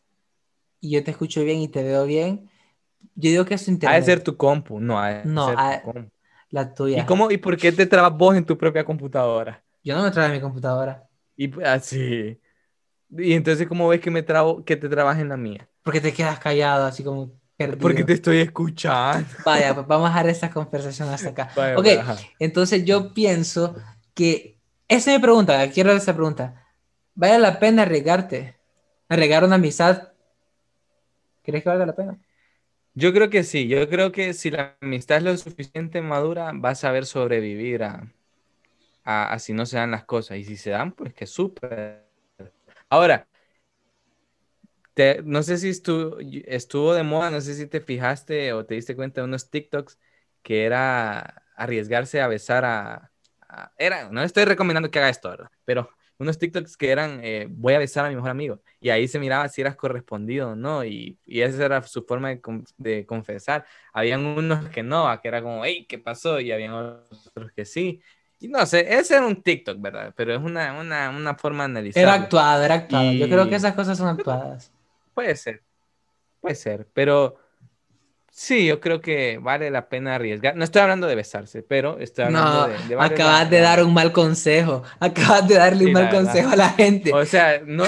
y 0.80 0.90
yo 0.90 1.04
te 1.04 1.10
escucho 1.12 1.42
bien 1.44 1.60
y 1.60 1.68
te 1.68 1.82
veo 1.82 2.04
bien, 2.04 2.50
yo 3.14 3.30
digo 3.30 3.44
que 3.44 3.54
es 3.54 3.64
tu 3.64 3.70
internet. 3.70 3.96
Ha 3.96 4.00
de 4.00 4.06
ser 4.06 4.22
tu 4.22 4.36
compu, 4.36 4.80
no, 4.80 4.98
ha 4.98 5.08
de 5.08 5.24
no, 5.24 5.48
ser 5.48 5.56
tu 5.56 5.92
compu. 5.92 6.10
la 6.50 6.74
tuya. 6.74 7.02
¿Y, 7.02 7.06
cómo, 7.06 7.30
¿Y 7.30 7.38
por 7.38 7.56
qué 7.56 7.72
te 7.72 7.86
trabas 7.86 8.16
vos 8.16 8.36
en 8.36 8.44
tu 8.44 8.58
propia 8.58 8.84
computadora? 8.84 9.64
Yo 9.82 9.96
no 9.96 10.02
me 10.02 10.10
trabo 10.10 10.26
en 10.28 10.34
mi 10.34 10.40
computadora. 10.40 11.08
Y 11.36 11.62
así. 11.62 12.40
Ah, 12.42 12.46
y 13.18 13.34
entonces, 13.34 13.68
¿cómo 13.68 13.88
ves 13.88 14.00
que 14.00 14.10
me 14.10 14.22
trabo, 14.22 14.64
que 14.64 14.76
te 14.76 14.88
trabas 14.88 15.18
en 15.18 15.28
la 15.28 15.36
mía? 15.36 15.68
Porque 15.82 16.00
te 16.00 16.12
quedas 16.12 16.38
callado, 16.40 16.86
así 16.86 17.04
como 17.04 17.30
porque 17.80 18.04
te 18.04 18.12
estoy 18.12 18.38
escuchando. 18.38 19.26
Vaya, 19.44 19.74
pues 19.74 19.86
vamos 19.86 20.06
a 20.06 20.10
dejar 20.10 20.28
esta 20.28 20.50
conversación 20.50 21.08
hasta 21.08 21.30
acá. 21.30 21.50
ok, 21.76 21.86
entonces 22.38 22.84
yo 22.84 23.12
pienso 23.14 23.76
que. 24.14 24.56
Esa 24.88 25.10
es 25.10 25.18
mi 25.18 25.22
pregunta, 25.22 25.68
quiero 25.70 25.90
hacer 25.90 26.02
esa 26.02 26.14
pregunta. 26.14 26.62
¿Vale 27.14 27.38
la 27.40 27.58
pena 27.58 27.82
arriesgarte? 27.82 28.56
¿Arriesgar 29.08 29.42
una 29.42 29.56
amistad? 29.56 30.12
¿Crees 31.42 31.64
que 31.64 31.68
valga 31.68 31.86
la 31.86 31.94
pena? 31.94 32.18
Yo 32.94 33.12
creo 33.12 33.28
que 33.28 33.42
sí. 33.42 33.66
Yo 33.66 33.88
creo 33.88 34.12
que 34.12 34.32
si 34.32 34.50
la 34.50 34.76
amistad 34.80 35.18
es 35.18 35.22
lo 35.24 35.36
suficiente 35.36 36.02
madura, 36.02 36.52
vas 36.54 36.78
a 36.78 36.88
saber 36.88 37.04
sobrevivir 37.04 37.82
a, 37.82 38.12
a, 39.04 39.32
a 39.32 39.38
si 39.38 39.52
no 39.54 39.66
se 39.66 39.76
dan 39.76 39.90
las 39.90 40.04
cosas. 40.04 40.38
Y 40.38 40.44
si 40.44 40.56
se 40.56 40.70
dan, 40.70 40.92
pues 40.92 41.12
que 41.14 41.26
súper. 41.26 42.04
Ahora, 42.88 43.26
no 45.24 45.42
sé 45.42 45.58
si 45.58 45.68
estuvo, 45.68 46.18
estuvo 46.46 46.94
de 46.94 47.02
moda, 47.02 47.30
no 47.30 47.40
sé 47.40 47.54
si 47.54 47.66
te 47.66 47.80
fijaste 47.80 48.52
o 48.52 48.64
te 48.64 48.74
diste 48.74 48.96
cuenta 48.96 49.20
de 49.20 49.26
unos 49.26 49.50
TikToks 49.50 49.98
que 50.42 50.64
era 50.64 51.42
arriesgarse 51.56 52.20
a 52.20 52.28
besar 52.28 52.64
a, 52.64 53.10
era, 53.78 54.10
no 54.10 54.22
estoy 54.22 54.44
recomendando 54.44 54.90
que 54.90 54.98
haga 54.98 55.08
esto, 55.08 55.30
¿verdad? 55.30 55.50
Pero 55.64 55.88
unos 56.18 56.38
TikToks 56.38 56.76
que 56.76 56.90
eran, 56.90 57.20
eh, 57.22 57.46
voy 57.50 57.74
a 57.74 57.78
besar 57.78 58.06
a 58.06 58.08
mi 58.08 58.14
mejor 58.14 58.30
amigo. 58.30 58.60
Y 58.80 58.90
ahí 58.90 59.06
se 59.06 59.18
miraba 59.18 59.48
si 59.48 59.60
eras 59.60 59.76
correspondido 59.76 60.50
o 60.50 60.56
no. 60.56 60.84
Y, 60.84 61.18
y, 61.26 61.42
esa 61.42 61.64
era 61.64 61.82
su 61.82 62.04
forma 62.04 62.30
de, 62.30 62.40
de, 62.78 63.06
confesar. 63.06 63.66
Habían 63.92 64.24
unos 64.24 64.68
que 64.70 64.82
no, 64.82 65.08
que 65.20 65.28
era 65.28 65.42
como, 65.42 65.64
hey, 65.64 65.86
¿qué 65.88 65.98
pasó? 65.98 66.40
Y 66.40 66.52
habían 66.52 66.72
otros 66.72 67.52
que 67.54 67.64
sí. 67.64 68.00
Y 68.38 68.48
no 68.48 68.64
sé, 68.66 68.86
ese 68.94 69.16
era 69.16 69.26
un 69.26 69.42
TikTok, 69.42 69.80
¿verdad? 69.80 70.12
Pero 70.16 70.34
es 70.34 70.40
una, 70.42 70.78
una, 70.78 71.10
una 71.10 71.34
forma 71.34 71.64
de 71.64 71.70
analizar. 71.70 72.02
Era 72.02 72.14
actuado, 72.14 72.64
era 72.64 72.74
actuado. 72.74 73.12
Yo 73.12 73.28
creo 73.28 73.48
que 73.48 73.54
esas 73.54 73.74
cosas 73.74 73.96
son 73.98 74.08
actuadas. 74.08 74.72
Puede 75.16 75.34
ser, 75.34 75.62
puede 76.42 76.54
ser, 76.54 76.86
pero 76.92 77.38
sí, 78.30 78.66
yo 78.66 78.80
creo 78.80 79.00
que 79.00 79.38
vale 79.38 79.70
la 79.70 79.88
pena 79.88 80.16
arriesgar. 80.16 80.54
No 80.54 80.62
estoy 80.62 80.82
hablando 80.82 81.06
de 81.06 81.14
besarse, 81.14 81.62
pero 81.62 81.98
estoy 81.98 82.26
hablando 82.26 82.68
de, 82.68 82.88
de 82.88 82.96
Acabas 83.00 83.48
de 83.48 83.60
dar 83.60 83.82
un 83.82 83.94
mal 83.94 84.12
consejo, 84.12 84.82
acabas 85.00 85.48
de 85.48 85.54
darle 85.54 85.86
un 85.86 85.92
mal 85.92 86.10
consejo 86.10 86.50
a 86.50 86.56
la 86.56 86.68
gente. 86.68 87.14
O 87.14 87.24
sea, 87.24 87.62
no, 87.64 87.84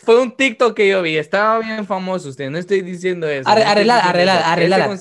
fue 0.00 0.18
un 0.18 0.34
TikTok 0.34 0.74
que 0.74 0.88
yo 0.88 1.02
vi, 1.02 1.18
estaba 1.18 1.58
bien 1.58 1.84
famoso 1.84 2.30
usted, 2.30 2.48
no 2.48 2.56
estoy 2.56 2.80
diciendo 2.80 3.28
eso. 3.28 3.46
Arreglar, 3.50 4.08
arreglar, 4.08 4.42
arreglar. 4.42 4.98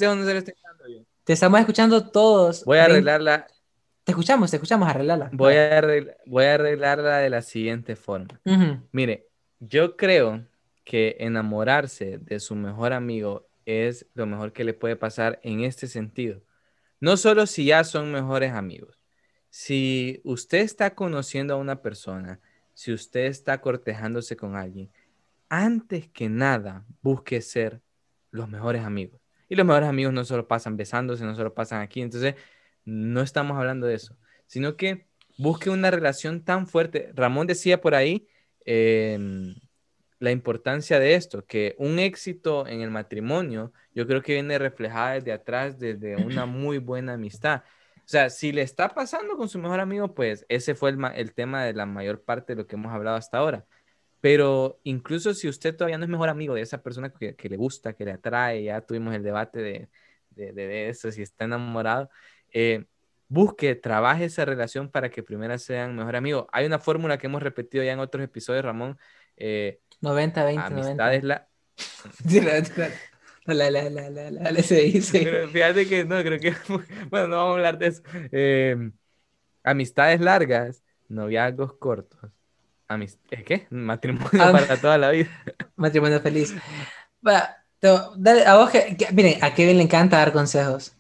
Te 1.24 1.32
estamos 1.32 1.62
escuchando 1.62 2.10
todos. 2.10 2.66
Voy 2.66 2.80
a 2.80 2.84
arreglarla. 2.84 3.48
Te 4.04 4.12
escuchamos, 4.12 4.52
te 4.52 4.58
escuchamos, 4.58 4.90
arreglarla. 4.90 5.30
Voy 5.32 5.56
a, 5.56 5.82
voy 6.26 6.44
a 6.44 6.56
arreglarla 6.56 7.20
de 7.20 7.30
la 7.30 7.42
siguiente 7.42 7.96
forma. 7.96 8.42
Mire, 8.92 9.30
yo 9.62 9.96
creo 9.96 10.44
que 10.86 11.18
enamorarse 11.20 12.20
de 12.20 12.40
su 12.40 12.56
mejor 12.56 12.94
amigo 12.94 13.50
es 13.66 14.08
lo 14.14 14.26
mejor 14.26 14.54
que 14.54 14.64
le 14.64 14.74
puede 14.74 14.96
pasar 14.96 15.40
en 15.44 15.62
este 15.62 15.88
sentido. 15.88 16.42
No 17.02 17.18
solo 17.18 17.48
si 17.48 17.66
ya 17.66 17.84
son 17.84 18.12
mejores 18.12 18.54
amigos. 18.54 19.00
Si 19.50 20.22
usted 20.24 20.60
está 20.60 20.96
conociendo 20.96 21.54
a 21.54 21.58
una 21.58 21.82
persona, 21.82 22.40
si 22.74 22.94
usted 22.94 23.26
está 23.26 23.60
cortejándose 23.62 24.38
con 24.38 24.56
alguien, 24.56 24.92
antes 25.50 26.08
que 26.10 26.30
nada 26.30 26.86
busque 27.02 27.42
ser 27.42 27.82
los 28.32 28.48
mejores 28.50 28.84
amigos. 28.84 29.22
Y 29.50 29.56
los 29.56 29.66
mejores 29.66 29.90
amigos 29.90 30.14
no 30.14 30.26
solo 30.26 30.48
pasan 30.48 30.78
besándose, 30.78 31.24
no 31.24 31.36
solo 31.36 31.54
pasan 31.54 31.82
aquí. 31.82 32.02
Entonces, 32.02 32.36
no 32.84 33.22
estamos 33.22 33.58
hablando 33.58 33.88
de 33.88 33.96
eso, 33.96 34.18
sino 34.48 34.76
que 34.78 35.08
busque 35.38 35.70
una 35.70 35.92
relación 35.92 36.44
tan 36.44 36.68
fuerte. 36.68 37.12
Ramón 37.16 37.48
decía 37.48 37.82
por 37.82 37.96
ahí, 37.96 38.28
em, 38.66 39.56
la 40.20 40.32
importancia 40.32 41.00
de 41.00 41.16
esto, 41.16 41.46
que 41.46 41.76
un 41.78 42.00
éxito 42.00 42.68
en 42.68 42.82
el 42.82 42.92
matrimonio, 42.92 43.74
yo 43.94 44.08
creo 44.08 44.22
que 44.22 44.34
viene 44.34 44.58
reflejada 44.60 45.14
desde 45.14 45.34
atrás, 45.34 45.80
desde 45.80 46.16
una 46.18 46.46
muy 46.46 46.78
buena 46.78 47.14
amistad. 47.14 47.64
O 47.98 48.08
sea, 48.08 48.30
si 48.30 48.52
le 48.52 48.62
está 48.62 48.90
pasando 48.90 49.36
con 49.38 49.50
su 49.50 49.60
mejor 49.60 49.80
amigo, 49.80 50.14
pues 50.14 50.46
ese 50.50 50.76
fue 50.76 50.92
el, 50.92 51.00
el 51.16 51.34
tema 51.34 51.66
de 51.66 51.74
la 51.74 51.86
mayor 51.86 52.24
parte 52.24 52.54
de 52.54 52.62
lo 52.62 52.68
que 52.68 52.76
hemos 52.76 52.94
hablado 52.94 53.18
hasta 53.18 53.40
ahora. 53.40 53.66
Pero 54.22 54.80
incluso 54.84 55.34
si 55.34 55.48
usted 55.48 55.76
todavía 55.76 55.98
no 55.98 56.06
es 56.06 56.10
mejor 56.10 56.30
amigo 56.30 56.56
de 56.56 56.62
esa 56.62 56.82
persona 56.82 57.12
que, 57.14 57.36
que 57.36 57.50
le 57.50 57.58
gusta, 57.58 57.94
que 57.94 58.06
le 58.06 58.14
atrae, 58.14 58.64
ya 58.64 58.82
tuvimos 58.82 59.14
el 59.16 59.24
debate 59.24 59.60
de, 59.62 59.90
de, 60.32 60.54
de 60.54 60.90
eso, 60.90 61.12
si 61.12 61.22
está 61.22 61.46
enamorado, 61.46 62.10
eh, 62.54 62.86
busque, 63.28 63.76
trabaje 63.76 64.26
esa 64.26 64.46
relación 64.46 64.90
para 64.90 65.10
que 65.10 65.24
primero 65.24 65.58
sean 65.58 65.96
mejor 65.96 66.16
amigos. 66.16 66.48
Hay 66.52 66.66
una 66.66 66.80
fórmula 66.80 67.18
que 67.18 67.28
hemos 67.28 67.44
repetido 67.44 67.84
ya 67.84 67.94
en 67.94 68.00
otros 68.00 68.24
episodios, 68.24 68.64
Ramón, 68.66 68.98
eh, 69.38 69.82
90, 70.06 70.44
20, 70.46 70.62
Amistad 70.62 71.16
es 71.16 71.24
la... 71.24 71.48
la, 73.46 73.70
la, 73.70 73.90
la, 73.90 74.10
la, 74.10 74.52
la, 74.52 74.62
se 74.62 74.82
dice. 74.82 75.48
fíjate 75.48 75.88
que 75.88 76.06
no, 76.06 76.22
creo 76.22 76.40
que... 76.40 76.54
Bueno, 77.10 77.28
no 77.28 77.36
vamos 77.38 77.52
a 77.52 77.56
hablar 77.56 77.78
de 77.78 77.88
eso. 77.88 78.04
Eh, 78.32 78.92
amistades 79.64 80.22
largas, 80.22 80.84
noviazgos 81.10 81.74
cortos. 81.74 82.32
Amist 82.88 83.20
¿Es 83.32 83.44
qué? 83.44 83.66
Matrimonio 83.72 84.30
para 84.32 84.78
toda 84.78 84.98
la 85.00 85.10
vida. 85.10 85.30
Matrimonio 85.76 86.22
feliz. 86.22 86.54
dale, 87.22 88.46
a 88.46 88.58
vos 88.58 88.70
que, 88.70 88.96
miren, 89.12 89.44
a 89.44 89.56
Kevin 89.56 89.78
le 89.78 89.84
encanta 89.84 90.18
dar 90.18 90.32
consejos. 90.32 90.96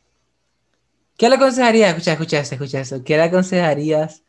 ¿Qué 1.15 1.29
le 1.29 1.35
aconsejarías? 1.35 1.89
Escucha, 1.89 2.13
escucha 2.13 2.39
esto, 2.39 2.55
escucha 2.55 2.79
eso. 2.79 3.03
¿Qué 3.03 3.17
le 3.17 3.23
aconsejarías 3.23 4.23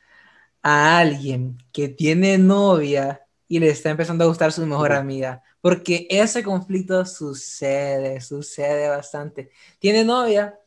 a 0.62 0.98
alguien 0.98 1.58
que 1.72 1.88
tiene 1.88 2.38
novia 2.38 3.25
y 3.48 3.60
le 3.60 3.68
está 3.68 3.90
empezando 3.90 4.24
a 4.24 4.28
gustar 4.28 4.52
su 4.52 4.64
mejor 4.66 4.92
amiga. 4.92 5.42
Porque 5.60 6.06
ese 6.10 6.42
conflicto 6.42 7.04
sucede, 7.04 8.20
sucede 8.20 8.88
bastante. 8.88 9.50
Tiene 9.78 10.04
novia 10.04 10.58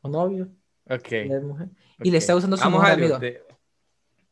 o 0.00 0.08
novio. 0.08 0.48
Ok. 0.88 1.12
Y 2.02 2.10
le 2.10 2.18
está 2.18 2.36
usando 2.36 2.56
su 2.56 2.70
mejor 2.70 2.90
amigo. 2.90 3.18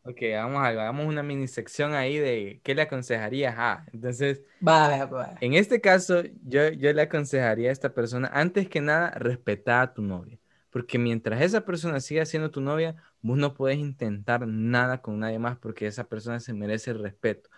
Ok, 0.08 0.20
vamos 0.34 0.62
a 0.62 0.68
hagamos 0.68 1.04
una 1.04 1.24
mini 1.24 1.48
sección 1.48 1.92
ahí 1.92 2.16
de 2.16 2.60
qué 2.62 2.76
le 2.76 2.82
aconsejarías 2.82 3.56
a. 3.58 3.84
Entonces, 3.92 4.40
va, 4.66 5.04
va, 5.06 5.34
en 5.40 5.54
este 5.54 5.80
caso, 5.80 6.22
yo, 6.44 6.68
yo 6.68 6.92
le 6.92 7.02
aconsejaría 7.02 7.70
a 7.70 7.72
esta 7.72 7.92
persona, 7.92 8.30
antes 8.32 8.68
que 8.68 8.80
nada, 8.80 9.10
respetar 9.10 9.82
a 9.82 9.94
tu 9.94 10.02
novia. 10.02 10.38
Porque 10.70 10.96
mientras 10.98 11.40
esa 11.40 11.62
persona 11.62 11.98
siga 11.98 12.24
siendo 12.24 12.52
tu 12.52 12.60
novia, 12.60 12.94
vos 13.20 13.36
no 13.36 13.54
puedes 13.54 13.78
intentar 13.78 14.46
nada 14.46 15.02
con 15.02 15.18
nadie 15.18 15.40
más 15.40 15.56
porque 15.56 15.88
esa 15.88 16.04
persona 16.04 16.38
se 16.38 16.52
merece 16.52 16.92
el 16.92 17.02
respeto. 17.02 17.50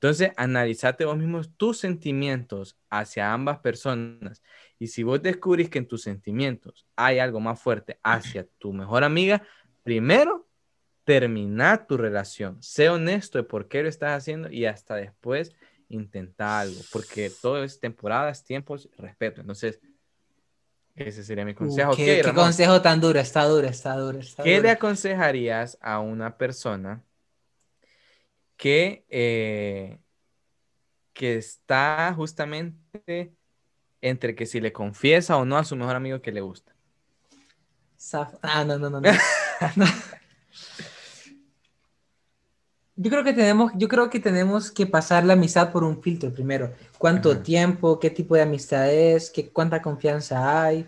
Entonces, 0.00 0.30
analizate 0.36 1.04
vos 1.04 1.16
mismos 1.16 1.50
tus 1.56 1.78
sentimientos 1.78 2.78
hacia 2.88 3.32
ambas 3.32 3.58
personas. 3.58 4.44
Y 4.78 4.86
si 4.86 5.02
vos 5.02 5.20
descubrís 5.20 5.68
que 5.68 5.78
en 5.78 5.88
tus 5.88 6.02
sentimientos 6.02 6.86
hay 6.94 7.18
algo 7.18 7.40
más 7.40 7.60
fuerte 7.60 7.98
hacia 8.04 8.46
tu 8.58 8.72
mejor 8.72 9.02
amiga, 9.02 9.42
primero 9.82 10.46
termina 11.02 11.84
tu 11.84 11.96
relación. 11.96 12.62
Sé 12.62 12.88
honesto 12.88 13.38
de 13.38 13.44
por 13.44 13.66
qué 13.66 13.82
lo 13.82 13.88
estás 13.88 14.16
haciendo 14.16 14.48
y 14.52 14.66
hasta 14.66 14.94
después 14.94 15.52
intenta 15.88 16.60
algo. 16.60 16.80
Porque 16.92 17.32
todo 17.42 17.64
es 17.64 17.80
temporadas, 17.80 18.44
tiempos, 18.44 18.88
respeto. 18.98 19.40
Entonces, 19.40 19.80
ese 20.94 21.24
sería 21.24 21.44
mi 21.44 21.52
uh, 21.52 21.56
consejo. 21.56 21.96
¿qué, 21.96 22.22
consejo 22.32 22.80
tan 22.82 23.00
duro? 23.00 23.18
Está 23.18 23.46
duro, 23.46 23.66
está 23.66 23.96
duro. 23.96 24.20
¿Qué 24.44 24.60
le 24.60 24.70
aconsejarías 24.70 25.76
a 25.80 25.98
una 25.98 26.38
persona 26.38 27.02
que, 28.58 29.06
eh, 29.08 29.98
que 31.14 31.38
está 31.38 32.12
justamente 32.14 33.32
entre 34.02 34.34
que 34.34 34.44
si 34.44 34.60
le 34.60 34.72
confiesa 34.72 35.38
o 35.38 35.46
no 35.46 35.56
a 35.56 35.64
su 35.64 35.76
mejor 35.76 35.96
amigo 35.96 36.20
que 36.20 36.32
le 36.32 36.42
gusta? 36.42 36.74
Ah, 38.42 38.64
no, 38.64 38.78
no, 38.78 38.90
no. 38.90 39.00
no. 39.76 39.86
Yo 43.00 43.10
creo 43.10 43.22
que 43.22 43.32
tenemos, 43.32 43.70
yo 43.76 43.86
creo 43.86 44.10
que 44.10 44.18
tenemos 44.18 44.72
que 44.72 44.84
pasar 44.84 45.24
la 45.24 45.34
amistad 45.34 45.70
por 45.70 45.84
un 45.84 46.02
filtro 46.02 46.34
primero. 46.34 46.74
¿Cuánto 46.98 47.38
tiempo? 47.40 48.00
¿Qué 48.00 48.10
tipo 48.10 48.34
de 48.34 48.42
amistad 48.42 48.92
es? 48.92 49.30
¿Qué, 49.30 49.50
¿Cuánta 49.50 49.80
confianza 49.80 50.64
hay? 50.64 50.84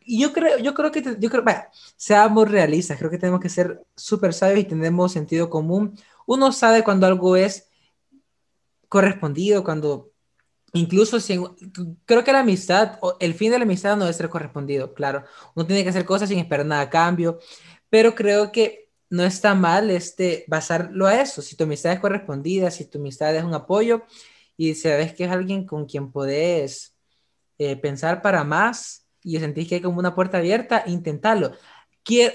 Y 0.00 0.20
yo 0.20 0.32
creo, 0.32 0.58
yo 0.58 0.74
creo 0.74 0.90
que, 0.90 1.02
yo 1.18 1.30
creo, 1.30 1.42
vaya, 1.42 1.70
seamos 1.96 2.50
realistas, 2.50 2.98
creo 2.98 3.10
que 3.10 3.16
tenemos 3.16 3.40
que 3.40 3.48
ser 3.48 3.82
súper 3.96 4.34
sabios 4.34 4.60
y 4.60 4.64
tenemos 4.64 5.12
sentido 5.12 5.48
común. 5.48 5.96
Uno 6.30 6.52
sabe 6.52 6.84
cuando 6.84 7.08
algo 7.08 7.34
es 7.34 7.68
correspondido, 8.88 9.64
cuando 9.64 10.12
incluso 10.72 11.18
si, 11.18 11.40
creo 12.04 12.22
que 12.22 12.32
la 12.32 12.38
amistad, 12.38 13.00
el 13.18 13.34
fin 13.34 13.50
de 13.50 13.58
la 13.58 13.64
amistad 13.64 13.96
no 13.96 14.04
debe 14.04 14.14
ser 14.14 14.28
correspondido, 14.28 14.94
claro. 14.94 15.24
Uno 15.56 15.66
tiene 15.66 15.82
que 15.82 15.88
hacer 15.88 16.04
cosas 16.04 16.28
sin 16.28 16.38
esperar 16.38 16.64
nada 16.64 16.82
a 16.82 16.88
cambio, 16.88 17.40
pero 17.88 18.14
creo 18.14 18.52
que 18.52 18.90
no 19.08 19.24
está 19.24 19.56
mal 19.56 19.90
este, 19.90 20.44
basarlo 20.46 21.08
a 21.08 21.20
eso. 21.20 21.42
Si 21.42 21.56
tu 21.56 21.64
amistad 21.64 21.94
es 21.94 21.98
correspondida, 21.98 22.70
si 22.70 22.84
tu 22.84 22.98
amistad 22.98 23.34
es 23.34 23.42
un 23.42 23.54
apoyo 23.54 24.04
y 24.56 24.76
sabes 24.76 25.12
que 25.14 25.24
es 25.24 25.32
alguien 25.32 25.66
con 25.66 25.84
quien 25.84 26.12
podés 26.12 26.96
eh, 27.58 27.74
pensar 27.74 28.22
para 28.22 28.44
más 28.44 29.04
y 29.20 29.40
sentís 29.40 29.68
que 29.68 29.74
hay 29.74 29.80
como 29.80 29.98
una 29.98 30.14
puerta 30.14 30.38
abierta, 30.38 30.84
intentalo. 30.86 31.56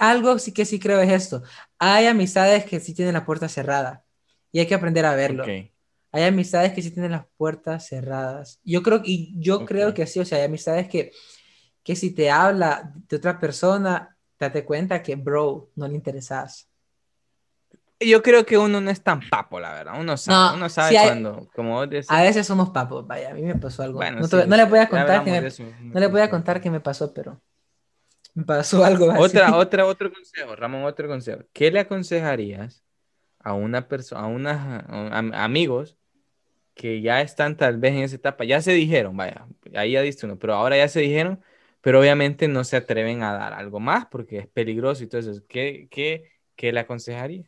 algo 0.02 0.38
sí 0.38 0.52
que 0.52 0.66
sí 0.66 0.80
creo 0.80 1.00
es 1.00 1.12
esto. 1.12 1.44
Hay 1.88 2.08
amistades 2.08 2.66
que 2.66 2.80
sí 2.80 2.96
tienen 2.96 3.14
la 3.14 3.26
puerta 3.26 3.48
cerrada 3.48 4.04
y 4.52 4.60
hay 4.60 4.66
que 4.66 4.74
aprender 4.74 5.06
a 5.06 5.14
verlo. 5.14 5.46
Hay 5.46 6.24
amistades 6.24 6.74
que 6.74 6.82
sí 6.82 6.90
tienen 6.90 7.12
las 7.12 7.28
puertas 7.38 7.86
cerradas. 7.88 8.60
Yo 8.64 8.82
creo, 8.82 9.02
y 9.04 9.36
yo 9.38 9.66
creo 9.66 9.94
que 9.94 10.08
sí, 10.08 10.20
o 10.20 10.26
sea, 10.26 10.40
hay 10.40 10.46
amistades 10.46 10.88
que, 10.88 11.12
que 11.84 11.96
si 11.96 12.10
te 12.10 12.32
habla 12.32 12.92
de 13.08 13.18
otra 13.18 13.40
persona, 13.40 14.18
date 14.40 14.66
cuenta 14.66 15.04
que, 15.04 15.16
bro, 15.16 15.70
no 15.76 15.88
le 15.88 15.94
interesas. 15.94 16.68
Yo 18.00 18.24
creo 18.24 18.48
que 18.48 18.58
uno 18.58 18.82
no 18.82 18.90
es 18.90 19.04
tan 19.04 19.20
papo, 19.30 19.60
la 19.60 19.72
verdad. 19.72 20.00
Uno 20.00 20.18
sabe, 20.18 20.58
uno 20.58 20.70
sabe 20.70 20.98
cuando, 21.04 21.48
como 21.54 21.82
A 21.82 22.22
veces 22.24 22.48
somos 22.48 22.72
papos, 22.72 23.06
vaya, 23.06 23.30
a 23.30 23.34
mí 23.36 23.44
me 23.44 23.56
pasó 23.56 23.84
algo. 23.84 24.02
no, 24.02 24.58
le 24.58 24.66
voy 24.66 24.80
a 24.80 24.90
contar 24.90 25.24
que 25.24 25.30
me, 25.30 25.50
no 25.84 26.00
le 26.00 26.08
voy 26.08 26.22
a 26.22 26.32
contar 26.32 26.60
qué 26.62 26.72
me 26.72 26.80
pasó, 26.80 27.14
pero 27.14 27.40
pasó 28.46 28.84
algo 28.84 29.12
así. 29.12 29.22
Otra, 29.22 29.56
otra, 29.58 29.86
otro 29.86 30.12
consejo, 30.12 30.56
Ramón, 30.56 30.84
otro 30.84 31.08
consejo. 31.08 31.44
¿Qué 31.54 31.72
le 31.72 31.80
aconsejarías 31.80 32.84
a 33.40 33.54
una 33.54 33.88
persona, 33.88 34.22
a 34.22 34.28
unos 34.28 35.34
amigos 35.34 35.98
que 36.74 37.02
ya 37.02 37.22
están 37.22 37.58
tal 37.58 37.78
vez 37.78 37.94
en 37.94 38.04
esa 38.04 38.16
etapa? 38.16 38.44
Ya 38.44 38.62
se 38.62 38.72
dijeron, 38.74 39.16
vaya, 39.16 39.48
ahí 39.76 39.94
ya 39.94 40.02
diste 40.02 40.26
uno, 40.26 40.38
pero 40.38 40.56
ahora 40.56 40.78
ya 40.78 40.88
se 40.88 41.02
dijeron 41.02 41.42
pero 41.86 42.00
obviamente 42.00 42.48
no 42.48 42.64
se 42.64 42.78
atreven 42.78 43.22
a 43.22 43.32
dar 43.34 43.54
algo 43.54 43.80
más 43.80 44.08
porque 44.08 44.40
es 44.40 44.48
peligroso 44.48 45.04
y 45.04 45.08
todo 45.08 45.22
eso. 45.22 45.44
¿Qué, 45.48 45.88
qué, 45.92 46.32
qué 46.56 46.72
le 46.72 46.80
aconsejaría? 46.80 47.48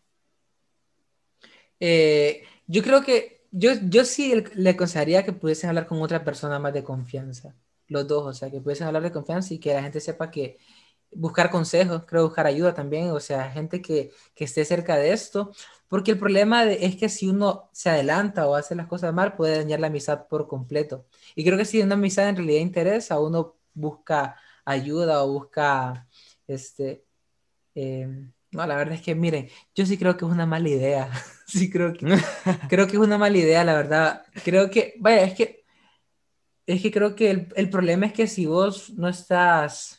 Eh, 1.79 2.43
yo 2.67 2.83
creo 2.83 3.01
que 3.01 3.47
yo, 3.49 3.71
yo 3.89 4.05
sí 4.05 4.43
le 4.53 4.69
aconsejaría 4.69 5.25
que 5.25 5.33
pudiesen 5.33 5.69
hablar 5.69 5.87
con 5.87 5.99
otra 6.03 6.23
persona 6.23 6.59
más 6.59 6.71
de 6.71 6.83
confianza, 6.83 7.55
los 7.87 8.07
dos, 8.07 8.27
o 8.27 8.33
sea, 8.33 8.51
que 8.51 8.61
pudiesen 8.61 8.85
hablar 8.85 9.01
de 9.01 9.11
confianza 9.11 9.55
y 9.55 9.57
que 9.57 9.73
la 9.73 9.81
gente 9.81 9.99
sepa 9.99 10.29
que 10.29 10.59
buscar 11.11 11.49
consejos, 11.49 12.03
creo 12.05 12.25
buscar 12.25 12.45
ayuda 12.47 12.73
también, 12.73 13.09
o 13.11 13.19
sea, 13.19 13.49
gente 13.49 13.81
que, 13.81 14.11
que 14.35 14.45
esté 14.45 14.65
cerca 14.65 14.97
de 14.97 15.13
esto, 15.13 15.51
porque 15.87 16.11
el 16.11 16.19
problema 16.19 16.65
es 16.65 16.95
que 16.97 17.09
si 17.09 17.29
uno 17.29 17.69
se 17.71 17.89
adelanta 17.89 18.47
o 18.47 18.55
hace 18.55 18.75
las 18.75 18.87
cosas 18.87 19.13
mal, 19.13 19.35
puede 19.35 19.57
dañar 19.57 19.79
la 19.79 19.87
amistad 19.87 20.27
por 20.27 20.47
completo. 20.47 21.05
Y 21.35 21.45
creo 21.45 21.57
que 21.57 21.65
si 21.65 21.81
una 21.81 21.95
amistad 21.95 22.29
en 22.29 22.35
realidad 22.35 22.61
interesa, 22.61 23.19
uno 23.19 23.55
busca 23.73 24.35
ayuda 24.65 25.23
o 25.23 25.31
busca, 25.31 26.07
este, 26.45 27.05
em, 27.75 28.31
no, 28.51 28.65
la 28.65 28.75
verdad 28.75 28.95
es 28.95 29.01
que, 29.01 29.15
miren, 29.15 29.49
yo 29.75 29.85
sí 29.85 29.97
creo 29.97 30.17
que 30.17 30.25
es 30.25 30.31
una 30.31 30.45
mala 30.45 30.69
idea. 30.69 31.09
sí 31.47 31.69
creo 31.69 31.93
que, 31.93 32.05
creo 32.69 32.87
que 32.87 32.93
es 32.93 32.99
una 32.99 33.17
mala 33.17 33.37
idea, 33.37 33.63
la 33.63 33.75
verdad. 33.75 34.23
Creo 34.43 34.69
que, 34.69 34.95
vaya, 34.99 35.23
es 35.23 35.33
que, 35.35 35.65
es 36.65 36.81
que 36.81 36.91
creo 36.91 37.15
que 37.15 37.31
el, 37.31 37.53
el 37.55 37.69
problema 37.69 38.07
es 38.07 38.13
que 38.13 38.27
si 38.27 38.45
vos 38.45 38.89
no 38.91 39.07
estás 39.07 39.96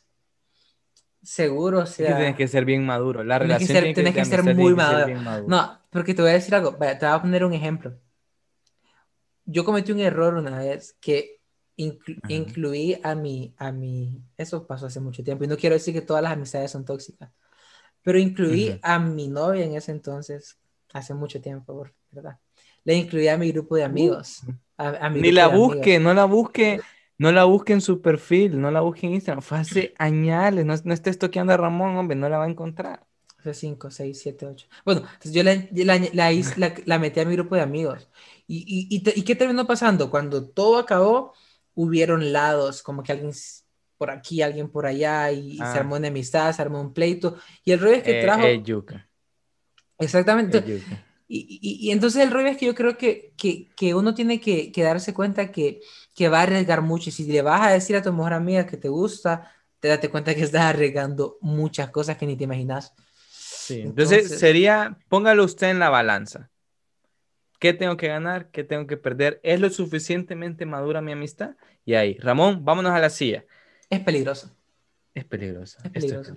seguro, 1.29 1.81
o 1.81 1.87
sea... 1.87 2.17
tienes 2.17 2.37
que 2.37 2.49
ser 2.49 2.65
bien 2.65 2.87
maduro. 2.87 3.23
La 3.23 3.39
relación 3.39 3.69
que 3.69 3.75
ser, 3.75 3.95
tienes 3.95 4.15
que, 4.15 4.25
ser 4.25 4.43
muy 4.55 4.75
maduro. 4.75 5.47
No, 5.47 5.79
porque 5.91 6.15
te 6.15 6.23
voy 6.23 6.31
a 6.31 6.35
decir 6.35 6.55
algo. 6.55 6.73
Vaya, 6.73 6.99
te 6.99 7.05
voy 7.05 7.15
a 7.15 7.21
poner 7.21 7.45
un 7.45 7.53
ejemplo. 7.53 7.99
Yo 9.45 9.65
cometí 9.65 9.93
un 9.93 10.01
error 10.01 10.35
una 10.35 10.59
vez 10.59 10.97
que 11.01 11.41
incluí 11.77 12.99
a 13.03 13.15
mi, 13.15 13.55
a 13.59 13.71
mi, 13.71 14.23
eso 14.37 14.67
pasó 14.67 14.87
hace 14.87 15.01
mucho 15.01 15.23
tiempo, 15.23 15.45
y 15.45 15.47
no 15.47 15.57
quiero 15.57 15.75
decir 15.75 15.95
que 15.95 16.01
todas 16.01 16.23
las 16.23 16.33
amistades 16.33 16.73
son 16.73 16.85
tóxicas, 16.85 17.31
pero 18.03 18.19
incluí 18.19 18.79
a 18.83 18.99
mi 18.99 19.29
novia 19.29 19.65
en 19.65 19.77
ese 19.77 19.93
entonces, 19.93 20.59
hace 20.93 21.15
mucho 21.15 21.41
tiempo, 21.41 21.87
¿verdad? 22.11 22.39
Le 22.85 22.95
incluí 22.95 23.29
a 23.29 23.39
mi 23.39 23.53
grupo 23.53 23.77
de 23.77 23.85
amigos. 23.85 24.43
Ni 25.13 25.31
la 25.31 25.47
busque, 25.49 26.01
no 26.01 26.13
la 26.15 26.25
busque, 26.25 26.81
no 27.19 27.33
la 27.33 27.45
busque 27.45 27.73
en 27.73 27.81
su 27.81 28.01
perfil, 28.01 28.61
no 28.61 28.71
la 28.71 28.81
busque 28.81 29.07
en 29.07 29.15
Instagram, 29.15 29.43
fue 29.43 29.59
hace 29.59 29.95
años, 29.99 30.55
no, 30.65 30.75
no 30.83 30.95
estés 30.95 31.19
toqueando 31.19 31.53
a 31.53 31.57
Ramón, 31.57 31.97
hombre, 31.97 32.17
no 32.17 32.29
la 32.29 32.39
va 32.39 32.45
a 32.45 32.49
encontrar. 32.49 33.07
Hace 33.39 33.55
5, 33.55 33.91
6, 33.91 34.21
7, 34.21 34.47
8. 34.47 34.67
Bueno, 34.85 35.03
entonces 35.03 35.33
yo 35.33 35.43
la, 35.45 35.55
la, 35.73 35.99
la, 36.13 36.75
la, 36.85 36.99
metí 36.99 37.21
a 37.21 37.25
mi 37.25 37.35
grupo 37.35 37.55
de 37.55 37.61
amigos. 37.61 38.09
¿Y, 38.49 38.65
y, 38.67 38.97
y, 38.97 39.21
y 39.21 39.23
qué 39.23 39.37
terminó 39.37 39.67
pasando? 39.67 40.11
Cuando 40.11 40.49
todo 40.49 40.79
acabó, 40.79 41.35
hubieron 41.75 42.33
lados, 42.33 42.83
como 42.83 43.05
que 43.05 43.13
alguien 43.13 43.33
por 43.97 44.11
aquí, 44.11 44.43
alguien 44.43 44.69
por 44.69 44.87
allá, 44.87 45.31
y, 45.31 45.59
se 45.59 45.63
ah. 45.63 45.75
armó 45.75 45.97
una 45.97 46.09
amistad, 46.09 46.53
se 46.53 46.63
armó 46.63 46.81
un 46.81 46.93
pleito. 46.93 47.37
Y 47.65 47.73
el 47.73 47.81
rollo 47.81 47.95
es 47.95 48.03
que 48.03 48.21
eh, 48.21 48.23
trajo. 48.23 48.43
Eh, 48.43 48.63
yuca. 48.63 49.09
Exactamente. 49.99 50.83
y, 51.29 51.39
y, 51.61 51.89
y, 51.89 51.91
entonces 51.93 52.23
el 52.23 52.33
rollo 52.33 52.49
es 52.49 52.57
que 52.57 52.67
yo 52.67 52.75
creo 52.75 52.97
que, 52.97 53.33
que, 53.37 53.69
que 53.77 53.95
uno 53.95 54.15
tiene 54.15 54.41
que, 54.41 54.73
que, 54.73 54.83
darse 54.83 55.15
cuenta 55.15 55.53
que, 55.53 55.81
que 56.19 56.29
va 56.29 56.41
a 56.41 56.43
arriesgar 56.43 56.83
mucho. 56.83 57.11
Y 57.11 57.13
si 57.13 57.31
le 57.31 57.43
vas 57.43 57.61
a 57.61 57.71
decir 57.71 57.95
a 57.95 58.03
tu 58.03 58.13
mejor 58.13 58.33
amiga 58.33 58.67
que 58.67 58.77
te 58.77 58.89
gusta, 58.89 59.53
te 59.79 59.87
date 59.87 60.09
cuenta 60.09 60.35
que 60.35 60.43
estás 60.43 60.63
arriesgando 60.63 61.39
muchas 61.41 61.91
cosas 61.91 62.17
que 62.17 62.27
ni 62.27 62.37
te 62.37 62.43
imaginas. 62.43 62.93
Sí, 63.31 63.83
entonces, 63.83 64.23
entonces 64.23 64.41
sería, 64.41 64.99
póngalo 65.09 65.45
usted 65.45 65.69
en 65.69 65.79
la 65.79 65.91
balanza. 65.91 66.51
¿Qué 67.61 67.73
tengo 67.73 67.97
que 67.97 68.09
ganar? 68.09 68.51
¿Qué 68.51 68.65
tengo 68.65 68.89
que 68.89 68.97
perder? 68.97 69.39
¿Es 69.45 69.61
lo 69.61 69.71
suficientemente 69.71 70.67
madura 70.67 71.01
mi 71.01 71.13
amistad? 71.13 71.55
Y 71.85 71.95
ahí, 71.95 72.19
Ramón, 72.19 72.65
vámonos 72.65 72.91
a 72.93 72.99
la 72.99 73.11
silla. 73.11 73.45
Es 73.89 74.01
peligroso. 74.01 74.51
Es 75.15 75.25
peligroso. 75.25 75.79
Es 75.85 75.91
peligroso. 75.93 76.37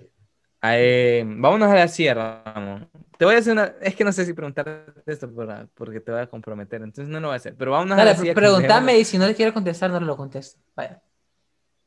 Eh, 0.62 1.24
vámonos 1.26 1.68
a 1.72 1.74
la 1.74 1.88
silla, 1.88 2.14
Ramón. 2.44 2.88
Te 3.22 3.26
voy 3.26 3.36
a 3.36 3.38
hacer 3.38 3.52
una. 3.52 3.72
Es 3.80 3.94
que 3.94 4.02
no 4.02 4.10
sé 4.10 4.26
si 4.26 4.32
preguntarte 4.32 4.84
esto 5.06 5.32
porque 5.76 6.00
te 6.00 6.10
voy 6.10 6.22
a 6.22 6.26
comprometer, 6.26 6.82
entonces 6.82 7.06
no 7.06 7.20
lo 7.20 7.28
voy 7.28 7.34
a 7.34 7.36
hacer. 7.36 7.54
Pero 7.56 7.70
vámonos 7.70 7.96
a 7.96 8.04
la 8.04 8.16
silla. 8.16 8.34
Pregúntame 8.34 8.98
y 8.98 9.04
si 9.04 9.16
no 9.16 9.28
le 9.28 9.36
quiero 9.36 9.54
contestar, 9.54 9.92
no 9.92 10.00
lo 10.00 10.16
contesto. 10.16 10.60
Vaya. 10.74 11.00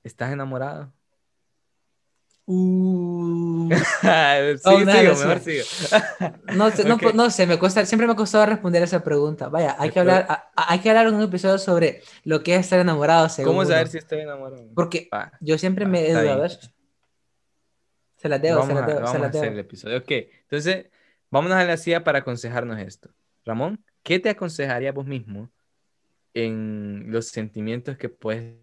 ¿Estás 0.02 0.32
enamorado? 0.32 0.94
Uh. 2.46 3.70
sí, 4.02 4.08
oh, 4.64 4.80
sigo, 4.80 4.86
mejor 4.86 5.40
sigo. 5.42 5.66
no, 6.56 6.70
no, 6.70 6.98
no, 7.14 7.30
sé, 7.30 7.46
me 7.46 7.60
cuesta, 7.60 7.86
siempre 7.86 8.08
me 8.08 8.14
ha 8.14 8.16
costado 8.16 8.46
responder 8.46 8.84
esa 8.84 9.04
pregunta. 9.04 9.50
Vaya, 9.50 9.76
hay 9.78 9.92
que 9.92 10.00
hablar, 10.00 10.50
hay 10.56 10.80
que 10.80 10.90
hablar 10.90 11.08
en 11.08 11.16
un 11.16 11.24
episodio 11.24 11.58
sobre 11.58 12.02
lo 12.24 12.44
que 12.44 12.56
es 12.56 12.62
estar 12.62 12.80
enamorado. 12.80 13.28
¿Cómo 13.44 13.66
saber 13.66 13.90
si 13.90 13.98
estoy 13.98 14.22
enamorado? 14.22 14.70
Porque 14.74 15.10
yo 15.42 15.58
siempre 15.58 15.86
me 15.86 16.08
he 16.08 16.14
dudado 16.14 16.48
Se 18.16 18.30
la 18.30 18.40
debo, 18.40 18.60
vamos 18.60 18.70
se 18.70 18.82
la 18.82 18.88
debo. 18.88 19.00
A, 19.00 19.04
vamos 19.04 19.22
a 19.22 19.26
hacer 19.26 19.52
el 19.52 19.60
episodio. 19.60 19.98
Ok, 19.98 20.12
entonces, 20.44 20.86
vamos 21.36 21.52
a 21.52 21.66
la 21.66 21.76
silla 21.76 22.02
para 22.06 22.20
aconsejarnos 22.20 22.80
esto. 22.80 23.10
Ramón, 23.44 23.84
¿qué 24.04 24.20
te 24.20 24.30
aconsejaría 24.30 24.94
vos 24.94 25.06
mismo 25.06 25.52
en 26.34 27.12
los 27.12 27.28
sentimientos 27.28 27.98
que 27.98 28.08
puedes 28.08 28.56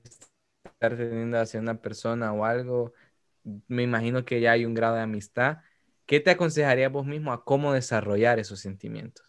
estar 0.65 0.97
teniendo 0.97 1.39
hacia 1.39 1.61
una 1.61 1.83
persona 1.83 2.33
o 2.33 2.47
algo? 2.47 2.95
Me 3.69 3.83
imagino 3.83 4.25
que 4.25 4.41
ya 4.41 4.53
hay 4.53 4.65
un 4.65 4.73
grado 4.73 4.95
de 4.95 5.03
amistad. 5.03 5.59
¿Qué 6.07 6.21
te 6.21 6.31
aconsejaría 6.31 6.89
vos 6.89 7.05
mismo 7.05 7.35
a 7.35 7.45
cómo 7.45 7.75
desarrollar 7.75 8.39
esos 8.39 8.61
sentimientos? 8.61 9.27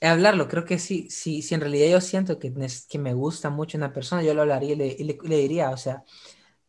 Hablarlo, 0.00 0.48
creo 0.48 0.64
que 0.64 0.78
sí, 0.78 1.10
sí, 1.10 1.42
si 1.42 1.54
en 1.54 1.60
realidad 1.60 1.90
yo 1.90 2.00
siento 2.00 2.38
que, 2.38 2.50
que 2.88 2.98
me 2.98 3.12
gusta 3.12 3.50
mucho 3.50 3.76
una 3.76 3.92
persona, 3.92 4.22
yo 4.22 4.32
lo 4.32 4.40
hablaría 4.40 4.72
y 4.72 4.76
le, 4.76 5.18
le 5.22 5.36
diría, 5.36 5.68
o 5.68 5.76
sea, 5.76 6.02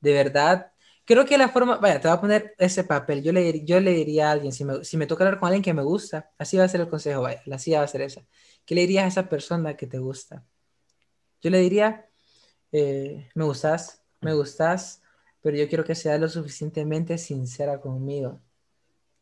de 0.01 0.13
verdad, 0.13 0.73
creo 1.05 1.25
que 1.25 1.37
la 1.37 1.49
forma, 1.49 1.77
vaya, 1.77 2.01
te 2.01 2.07
voy 2.07 2.17
a 2.17 2.21
poner 2.21 2.55
ese 2.57 2.83
papel. 2.83 3.23
Yo 3.23 3.31
le, 3.31 3.63
yo 3.63 3.79
le 3.79 3.91
diría 3.91 4.29
a 4.29 4.31
alguien, 4.31 4.51
si 4.51 4.65
me, 4.65 4.83
si 4.83 4.97
me 4.97 5.07
toca 5.07 5.23
hablar 5.23 5.39
con 5.39 5.47
alguien 5.47 5.63
que 5.63 5.73
me 5.73 5.83
gusta, 5.83 6.31
así 6.37 6.57
va 6.57 6.65
a 6.65 6.67
ser 6.67 6.81
el 6.81 6.89
consejo, 6.89 7.21
vaya, 7.21 7.41
la 7.45 7.59
silla 7.59 7.79
va 7.79 7.85
a 7.85 7.87
ser 7.87 8.01
esa. 8.01 8.21
¿Qué 8.65 8.75
le 8.75 8.81
dirías 8.81 9.05
a 9.05 9.07
esa 9.07 9.29
persona 9.29 9.77
que 9.77 9.87
te 9.87 9.99
gusta? 9.99 10.43
Yo 11.41 11.49
le 11.51 11.59
diría, 11.59 12.09
eh, 12.71 13.29
me 13.35 13.43
gustas, 13.43 14.01
me 14.21 14.33
gustas, 14.33 15.01
pero 15.41 15.55
yo 15.57 15.69
quiero 15.69 15.85
que 15.85 15.93
seas 15.93 16.19
lo 16.19 16.27
suficientemente 16.27 17.17
sincera 17.19 17.79
conmigo. 17.79 18.41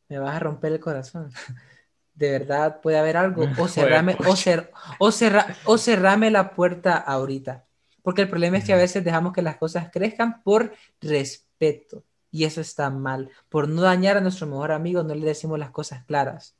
Me 0.07 0.19
vas 0.19 0.35
a 0.35 0.39
romper 0.39 0.71
el 0.71 0.79
corazón. 0.79 1.31
De 2.15 2.31
verdad, 2.31 2.79
puede 2.79 2.97
haber 2.97 3.17
algo. 3.17 3.43
O 3.59 3.67
cerrame, 3.67 4.15
o, 4.25 4.35
cer, 4.35 4.71
o, 4.99 5.11
cerra, 5.11 5.47
o 5.65 5.77
cerrame 5.77 6.31
la 6.31 6.51
puerta 6.51 6.95
ahorita. 6.95 7.65
Porque 8.01 8.21
el 8.21 8.29
problema 8.29 8.57
es 8.57 8.63
que 8.63 8.73
a 8.73 8.77
veces 8.77 9.03
dejamos 9.03 9.33
que 9.33 9.41
las 9.41 9.57
cosas 9.57 9.89
crezcan 9.91 10.41
por 10.43 10.73
respeto. 11.01 11.52
Y 12.31 12.45
eso 12.45 12.61
está 12.61 12.89
mal. 12.89 13.29
Por 13.49 13.69
no 13.69 13.81
dañar 13.81 14.17
a 14.17 14.21
nuestro 14.21 14.47
mejor 14.47 14.71
amigo, 14.71 15.03
no 15.03 15.13
le 15.13 15.25
decimos 15.25 15.59
las 15.59 15.71
cosas 15.71 16.03
claras. 16.05 16.55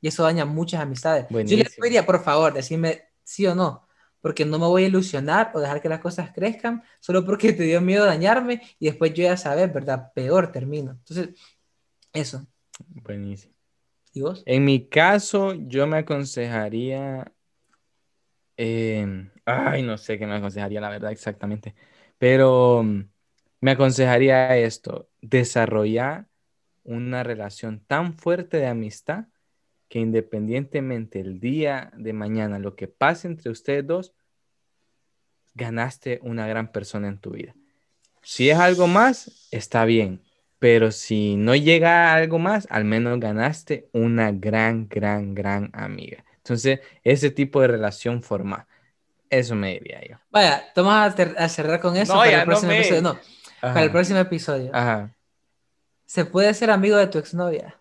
Y 0.00 0.08
eso 0.08 0.22
daña 0.22 0.44
muchas 0.44 0.80
amistades. 0.80 1.26
Yo 1.28 1.56
le 1.56 1.66
pediría, 1.78 2.06
por 2.06 2.22
favor, 2.22 2.54
decirme 2.54 3.02
sí 3.22 3.46
o 3.46 3.54
no. 3.54 3.86
Porque 4.22 4.44
no 4.44 4.58
me 4.58 4.66
voy 4.66 4.84
a 4.84 4.86
ilusionar 4.86 5.50
o 5.54 5.60
dejar 5.60 5.80
que 5.80 5.88
las 5.88 6.00
cosas 6.00 6.30
crezcan 6.32 6.82
solo 7.00 7.24
porque 7.24 7.52
te 7.52 7.62
dio 7.64 7.80
miedo 7.80 8.04
dañarme 8.04 8.60
y 8.78 8.86
después 8.86 9.14
yo 9.14 9.24
ya 9.24 9.36
sabes, 9.36 9.72
¿verdad? 9.72 10.12
Peor 10.14 10.52
termino. 10.52 10.92
Entonces, 10.92 11.30
eso. 12.12 12.46
Buenísimo. 12.86 13.54
¿Y 14.12 14.22
vos? 14.22 14.42
En 14.46 14.64
mi 14.64 14.88
caso, 14.88 15.54
yo 15.54 15.86
me 15.86 15.98
aconsejaría 15.98 17.30
ay, 19.44 19.82
no 19.82 19.96
sé 19.96 20.18
qué 20.18 20.26
me 20.26 20.34
aconsejaría, 20.34 20.80
la 20.80 20.90
verdad, 20.90 21.12
exactamente. 21.12 21.74
Pero 22.18 22.84
me 23.60 23.72
aconsejaría 23.72 24.56
esto, 24.56 25.08
desarrollar 25.20 26.26
una 26.82 27.22
relación 27.22 27.80
tan 27.86 28.14
fuerte 28.14 28.56
de 28.56 28.66
amistad 28.66 29.26
que 29.88 29.98
independientemente 29.98 31.20
el 31.20 31.40
día 31.40 31.90
de 31.96 32.12
mañana, 32.12 32.58
lo 32.58 32.76
que 32.76 32.88
pase 32.88 33.26
entre 33.26 33.50
ustedes 33.50 33.86
dos, 33.86 34.14
ganaste 35.54 36.20
una 36.22 36.46
gran 36.46 36.70
persona 36.70 37.08
en 37.08 37.18
tu 37.18 37.30
vida. 37.30 37.54
Si 38.22 38.48
es 38.48 38.58
algo 38.58 38.86
más, 38.86 39.48
está 39.50 39.84
bien, 39.84 40.22
pero 40.58 40.92
si 40.92 41.36
no 41.36 41.56
llega 41.56 42.12
a 42.12 42.14
algo 42.14 42.38
más, 42.38 42.68
al 42.70 42.84
menos 42.84 43.18
ganaste 43.18 43.88
una 43.92 44.30
gran, 44.30 44.88
gran, 44.88 45.34
gran 45.34 45.70
amiga. 45.72 46.24
Entonces, 46.36 46.80
ese 47.02 47.30
tipo 47.30 47.60
de 47.60 47.68
relación 47.68 48.22
forma. 48.22 48.66
Eso 49.28 49.54
me 49.54 49.74
diría 49.74 50.00
yo. 50.08 50.16
Vaya, 50.30 50.64
vamos 50.74 51.14
a, 51.36 51.48
cerrar 51.48 51.80
con 51.80 51.96
eso 51.96 52.14
para, 52.14 52.40
el 52.40 52.44
próximo 52.44 52.72
episodio. 52.72 53.02
No, 53.02 53.18
para 53.60 53.82
el 53.82 53.90
próximo 53.90 54.18
episodio. 54.18 54.70
Ajá. 54.72 55.14
Se 56.06 56.24
puede 56.24 56.52
ser 56.54 56.70
amigo 56.70 56.96
de 56.96 57.06
tu 57.06 57.18
exnovia. 57.18 57.76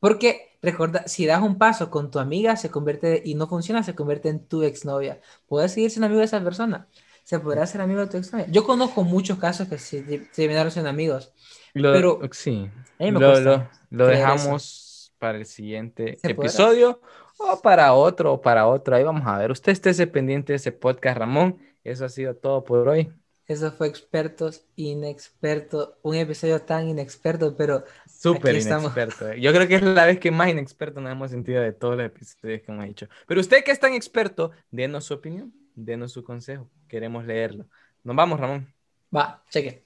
Porque, 0.00 0.58
recuerda, 0.62 1.06
si 1.06 1.26
das 1.26 1.42
un 1.42 1.58
paso 1.58 1.90
con 1.90 2.10
tu 2.10 2.18
amiga, 2.18 2.56
se 2.56 2.70
convierte, 2.70 3.22
y 3.24 3.34
no 3.34 3.46
funciona, 3.46 3.82
se 3.82 3.94
convierte 3.94 4.28
en 4.28 4.44
tu 4.46 4.62
exnovia. 4.62 5.20
Puedes 5.46 5.72
seguir 5.72 5.90
siendo 5.90 6.06
amigo 6.06 6.20
de 6.20 6.26
esa 6.26 6.42
persona. 6.42 6.88
Se 7.22 7.38
podrá 7.38 7.66
ser 7.66 7.82
amigo 7.82 8.00
de 8.00 8.06
tu 8.06 8.16
exnovia. 8.16 8.46
Yo 8.48 8.64
conozco 8.64 9.04
muchos 9.04 9.38
casos 9.38 9.68
que 9.68 9.78
se, 9.78 10.02
terminaron 10.34 10.72
siendo 10.72 10.90
amigos. 10.90 11.32
pero 11.74 12.18
sí. 12.32 12.70
lo, 12.98 13.68
lo 13.90 14.06
dejamos 14.06 15.12
para 15.18 15.38
el 15.38 15.46
siguiente 15.46 16.18
episodio 16.22 17.00
o 17.38 17.60
para 17.60 17.92
otro 17.92 18.32
o 18.32 18.40
para 18.40 18.66
otro. 18.66 18.96
Ahí 18.96 19.04
vamos 19.04 19.26
a 19.26 19.38
ver. 19.38 19.50
Usted 19.50 19.72
esté 19.72 20.06
pendiente 20.06 20.54
de 20.54 20.56
ese 20.56 20.72
podcast, 20.72 21.18
Ramón. 21.18 21.58
Eso 21.84 22.04
ha 22.04 22.08
sido 22.08 22.34
todo 22.34 22.64
por 22.64 22.88
hoy. 22.88 23.12
Eso 23.50 23.72
fue 23.72 23.88
expertos, 23.88 24.64
inexperto 24.76 25.98
un 26.02 26.14
episodio 26.14 26.62
tan 26.62 26.86
inexperto, 26.86 27.56
pero... 27.56 27.82
Súper 28.06 28.54
inexperto. 28.54 29.28
Eh. 29.28 29.40
Yo 29.40 29.52
creo 29.52 29.66
que 29.66 29.74
es 29.74 29.82
la 29.82 30.06
vez 30.06 30.20
que 30.20 30.30
más 30.30 30.50
inexperto 30.50 31.00
nos 31.00 31.10
hemos 31.10 31.32
sentido 31.32 31.60
de 31.60 31.72
todos 31.72 31.96
los 31.96 32.06
episodios 32.06 32.62
que 32.62 32.70
hemos 32.70 32.86
hecho. 32.86 33.08
Pero 33.26 33.40
usted 33.40 33.64
que 33.64 33.72
es 33.72 33.80
tan 33.80 33.92
experto, 33.92 34.52
denos 34.70 35.06
su 35.06 35.14
opinión, 35.14 35.52
denos 35.74 36.12
su 36.12 36.22
consejo. 36.22 36.70
Queremos 36.86 37.26
leerlo. 37.26 37.66
Nos 38.04 38.14
vamos, 38.14 38.38
Ramón. 38.38 38.72
Va, 39.12 39.42
cheque. 39.50 39.84